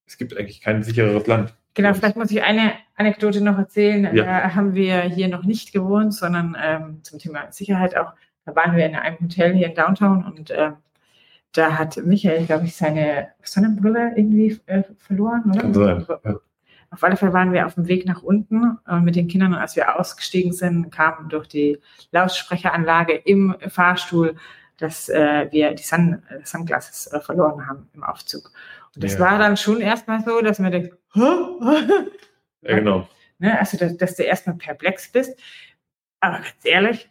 es 0.05 0.17
gibt 0.17 0.37
eigentlich 0.37 0.61
kein 0.61 0.83
sichereres 0.83 1.27
Land. 1.27 1.55
Genau, 1.73 1.93
vielleicht 1.93 2.15
muss 2.15 2.31
ich 2.31 2.41
eine 2.41 2.73
Anekdote 2.95 3.41
noch 3.41 3.57
erzählen. 3.57 4.15
Ja. 4.15 4.23
Da 4.23 4.55
haben 4.55 4.75
wir 4.75 5.01
hier 5.01 5.27
noch 5.27 5.43
nicht 5.43 5.73
gewohnt, 5.73 6.13
sondern 6.13 6.55
ähm, 6.61 7.03
zum 7.03 7.19
Thema 7.19 7.51
Sicherheit 7.51 7.97
auch. 7.97 8.13
Da 8.45 8.55
waren 8.55 8.75
wir 8.75 8.85
in 8.85 8.95
einem 8.95 9.19
Hotel 9.19 9.53
hier 9.53 9.67
in 9.67 9.75
Downtown 9.75 10.23
und 10.23 10.51
äh, 10.51 10.71
da 11.51 11.77
hat 11.77 11.97
Michael, 11.97 12.45
glaube 12.45 12.65
ich, 12.65 12.75
seine 12.75 13.29
Sonnenbrille 13.41 14.13
irgendwie 14.15 14.59
äh, 14.67 14.83
verloren. 14.97 15.43
Oder? 15.49 15.61
Kann 15.61 15.73
sein. 15.73 16.05
Ja. 16.23 16.39
Auf 16.95 17.03
alle 17.03 17.17
Fälle 17.17 17.33
waren 17.33 17.51
wir 17.51 17.65
auf 17.65 17.75
dem 17.75 17.89
Weg 17.89 18.05
nach 18.05 18.23
unten 18.23 18.77
äh, 18.87 19.01
mit 19.01 19.17
den 19.17 19.27
Kindern 19.27 19.53
und 19.53 19.59
als 19.59 19.75
wir 19.75 19.99
ausgestiegen 19.99 20.53
sind, 20.53 20.91
kam 20.91 21.27
durch 21.27 21.45
die 21.45 21.81
Lautsprecheranlage 22.11 23.13
im 23.13 23.53
Fahrstuhl, 23.67 24.37
dass 24.77 25.09
äh, 25.09 25.49
wir 25.51 25.73
die 25.73 25.83
Sun, 25.83 26.23
äh, 26.29 26.39
Sunglasses 26.45 27.07
äh, 27.07 27.19
verloren 27.19 27.67
haben 27.67 27.89
im 27.93 28.05
Aufzug. 28.05 28.53
Und 28.95 29.03
das 29.03 29.15
ja. 29.15 29.19
war 29.19 29.39
dann 29.39 29.57
schon 29.57 29.81
erstmal 29.81 30.23
so, 30.23 30.39
dass 30.39 30.59
man 30.59 30.71
denkt, 30.71 30.95
ja, 31.13 32.39
genau. 32.61 33.09
Ne, 33.37 33.59
also, 33.59 33.77
dass, 33.77 33.97
dass, 33.97 34.15
du 34.15 34.23
erstmal 34.23 34.55
perplex 34.55 35.11
bist. 35.11 35.37
Aber 36.21 36.37
ganz 36.37 36.55
ehrlich, 36.63 37.09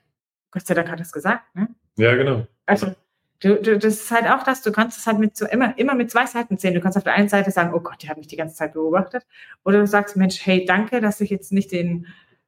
Gott 0.51 0.66
sei 0.66 0.73
Dank 0.73 0.90
hat 0.90 0.99
es 0.99 1.12
gesagt. 1.12 1.55
Ne? 1.55 1.68
Ja, 1.97 2.14
genau. 2.14 2.47
Also, 2.64 2.94
du, 3.40 3.61
du, 3.61 3.79
das 3.79 3.94
ist 3.94 4.11
halt 4.11 4.29
auch 4.31 4.42
das, 4.42 4.62
du 4.62 4.73
kannst 4.73 4.99
es 4.99 5.07
halt 5.07 5.18
mit 5.18 5.37
so 5.37 5.47
immer, 5.47 5.77
immer 5.79 5.94
mit 5.94 6.11
zwei 6.11 6.27
Seiten 6.27 6.57
sehen. 6.57 6.75
Du 6.75 6.81
kannst 6.81 6.97
auf 6.97 7.05
der 7.05 7.14
einen 7.14 7.29
Seite 7.29 7.51
sagen, 7.51 7.73
oh 7.75 7.81
Gott, 7.81 8.03
die 8.03 8.09
hat 8.09 8.16
mich 8.16 8.27
die 8.27 8.37
ganze 8.37 8.57
Zeit 8.57 8.75
beobachtet. 8.75 9.27
Oder 9.64 9.81
du 9.81 9.87
sagst, 9.87 10.16
Mensch, 10.16 10.44
hey, 10.44 10.64
danke, 10.64 11.01
dass 11.01 11.20
ich 11.20 11.31
jetzt 11.31 11.53
nicht 11.53 11.73
den 11.73 12.07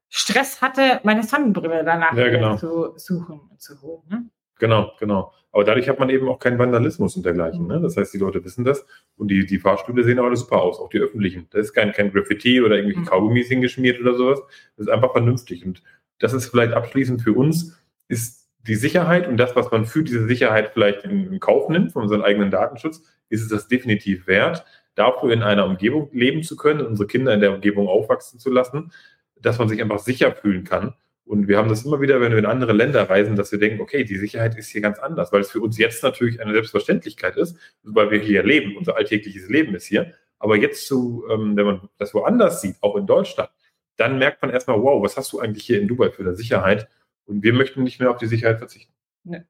Stress 0.08 0.62
hatte, 0.62 1.00
meine 1.02 1.22
Sonnenbrille 1.22 1.84
danach 1.84 2.14
ja, 2.14 2.28
genau. 2.28 2.56
zu 2.56 2.92
suchen 2.96 3.40
und 3.50 3.60
zu 3.60 3.80
holen. 3.82 4.02
Ne? 4.08 4.26
Genau, 4.58 4.92
genau. 4.98 5.32
Aber 5.52 5.64
dadurch 5.64 5.88
hat 5.88 5.98
man 5.98 6.10
eben 6.10 6.28
auch 6.28 6.38
keinen 6.38 6.58
Vandalismus 6.58 7.16
und 7.16 7.24
dergleichen. 7.24 7.66
Ne? 7.66 7.80
Das 7.80 7.96
heißt, 7.96 8.12
die 8.14 8.18
Leute 8.18 8.44
wissen 8.44 8.64
das 8.64 8.86
und 9.16 9.28
die, 9.28 9.46
die 9.46 9.58
Fahrstühle 9.58 10.04
sehen 10.04 10.18
aber 10.18 10.34
super 10.36 10.60
aus, 10.60 10.78
auch 10.78 10.90
die 10.90 10.98
öffentlichen. 10.98 11.46
Da 11.50 11.58
ist 11.58 11.72
kein, 11.72 11.92
kein 11.92 12.12
Graffiti 12.12 12.60
oder 12.60 12.76
irgendwelche 12.76 13.00
mhm. 13.00 13.06
Kaugummis 13.06 13.48
hingeschmiert 13.48 14.00
oder 14.00 14.14
sowas. 14.14 14.40
Das 14.76 14.86
ist 14.86 14.92
einfach 14.92 15.12
vernünftig. 15.12 15.64
Und 15.64 15.82
das 16.18 16.32
ist 16.32 16.48
vielleicht 16.48 16.72
abschließend 16.72 17.22
für 17.22 17.32
uns, 17.32 17.78
ist 18.08 18.45
die 18.66 18.74
Sicherheit 18.74 19.28
und 19.28 19.36
das, 19.36 19.56
was 19.56 19.70
man 19.70 19.86
für 19.86 20.02
diese 20.02 20.26
Sicherheit 20.26 20.70
vielleicht 20.72 21.04
in, 21.04 21.38
Kauf 21.40 21.68
nimmt, 21.68 21.92
von 21.92 22.02
unserem 22.02 22.22
eigenen 22.22 22.50
Datenschutz, 22.50 23.02
ist 23.28 23.42
es 23.42 23.48
das 23.48 23.68
definitiv 23.68 24.26
wert, 24.26 24.64
dafür 24.94 25.32
in 25.32 25.42
einer 25.42 25.66
Umgebung 25.66 26.08
leben 26.12 26.42
zu 26.42 26.56
können, 26.56 26.86
unsere 26.86 27.06
Kinder 27.06 27.34
in 27.34 27.40
der 27.40 27.52
Umgebung 27.52 27.88
aufwachsen 27.88 28.38
zu 28.38 28.50
lassen, 28.50 28.92
dass 29.40 29.58
man 29.58 29.68
sich 29.68 29.80
einfach 29.82 29.98
sicher 29.98 30.32
fühlen 30.32 30.64
kann 30.64 30.94
und 31.26 31.48
wir 31.48 31.58
haben 31.58 31.68
das 31.68 31.84
immer 31.84 32.00
wieder, 32.00 32.20
wenn 32.20 32.30
wir 32.30 32.38
in 32.38 32.46
andere 32.46 32.72
Länder 32.72 33.10
reisen, 33.10 33.34
dass 33.34 33.50
wir 33.50 33.58
denken, 33.58 33.80
okay, 33.80 34.04
die 34.04 34.16
Sicherheit 34.16 34.56
ist 34.56 34.68
hier 34.68 34.80
ganz 34.80 35.00
anders, 35.00 35.32
weil 35.32 35.40
es 35.40 35.50
für 35.50 35.60
uns 35.60 35.76
jetzt 35.76 36.04
natürlich 36.04 36.40
eine 36.40 36.52
Selbstverständlichkeit 36.52 37.36
ist, 37.36 37.56
weil 37.82 38.12
wir 38.12 38.20
hier 38.20 38.44
leben, 38.44 38.76
unser 38.76 38.96
alltägliches 38.96 39.48
Leben 39.48 39.74
ist 39.74 39.86
hier. 39.86 40.12
Aber 40.38 40.56
jetzt 40.56 40.86
zu, 40.86 41.24
ähm, 41.28 41.56
wenn 41.56 41.66
man 41.66 41.88
das 41.98 42.14
woanders 42.14 42.60
sieht, 42.60 42.76
auch 42.80 42.94
in 42.94 43.08
Deutschland, 43.08 43.50
dann 43.96 44.18
merkt 44.18 44.40
man 44.40 44.52
erstmal, 44.52 44.80
wow, 44.80 45.02
was 45.02 45.16
hast 45.16 45.32
du 45.32 45.40
eigentlich 45.40 45.64
hier 45.64 45.80
in 45.80 45.88
Dubai 45.88 46.10
für 46.10 46.22
eine 46.22 46.36
Sicherheit? 46.36 46.86
Und 47.26 47.42
wir 47.42 47.52
möchten 47.52 47.82
nicht 47.82 48.00
mehr 48.00 48.10
auf 48.10 48.18
die 48.18 48.26
Sicherheit 48.26 48.58
verzichten. 48.58 48.92
Nee. 49.24 49.42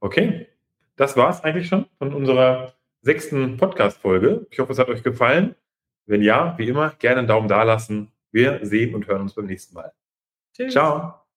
Okay, 0.00 0.46
das 0.96 1.16
war 1.16 1.30
es 1.30 1.42
eigentlich 1.42 1.68
schon 1.68 1.86
von 1.98 2.14
unserer 2.14 2.74
sechsten 3.02 3.56
Podcast-Folge. 3.56 4.46
Ich 4.50 4.58
hoffe, 4.58 4.72
es 4.72 4.78
hat 4.78 4.88
euch 4.88 5.02
gefallen. 5.02 5.54
Wenn 6.06 6.22
ja, 6.22 6.56
wie 6.58 6.68
immer, 6.68 6.90
gerne 6.98 7.18
einen 7.18 7.28
Daumen 7.28 7.48
da 7.48 7.64
lassen 7.64 8.12
wir 8.30 8.64
sehen 8.64 8.94
und 8.94 9.06
hören 9.06 9.22
uns 9.22 9.34
beim 9.34 9.46
nächsten 9.46 9.74
Mal. 9.74 9.92
Tschüss. 10.54 10.72
Ciao. 10.72 11.27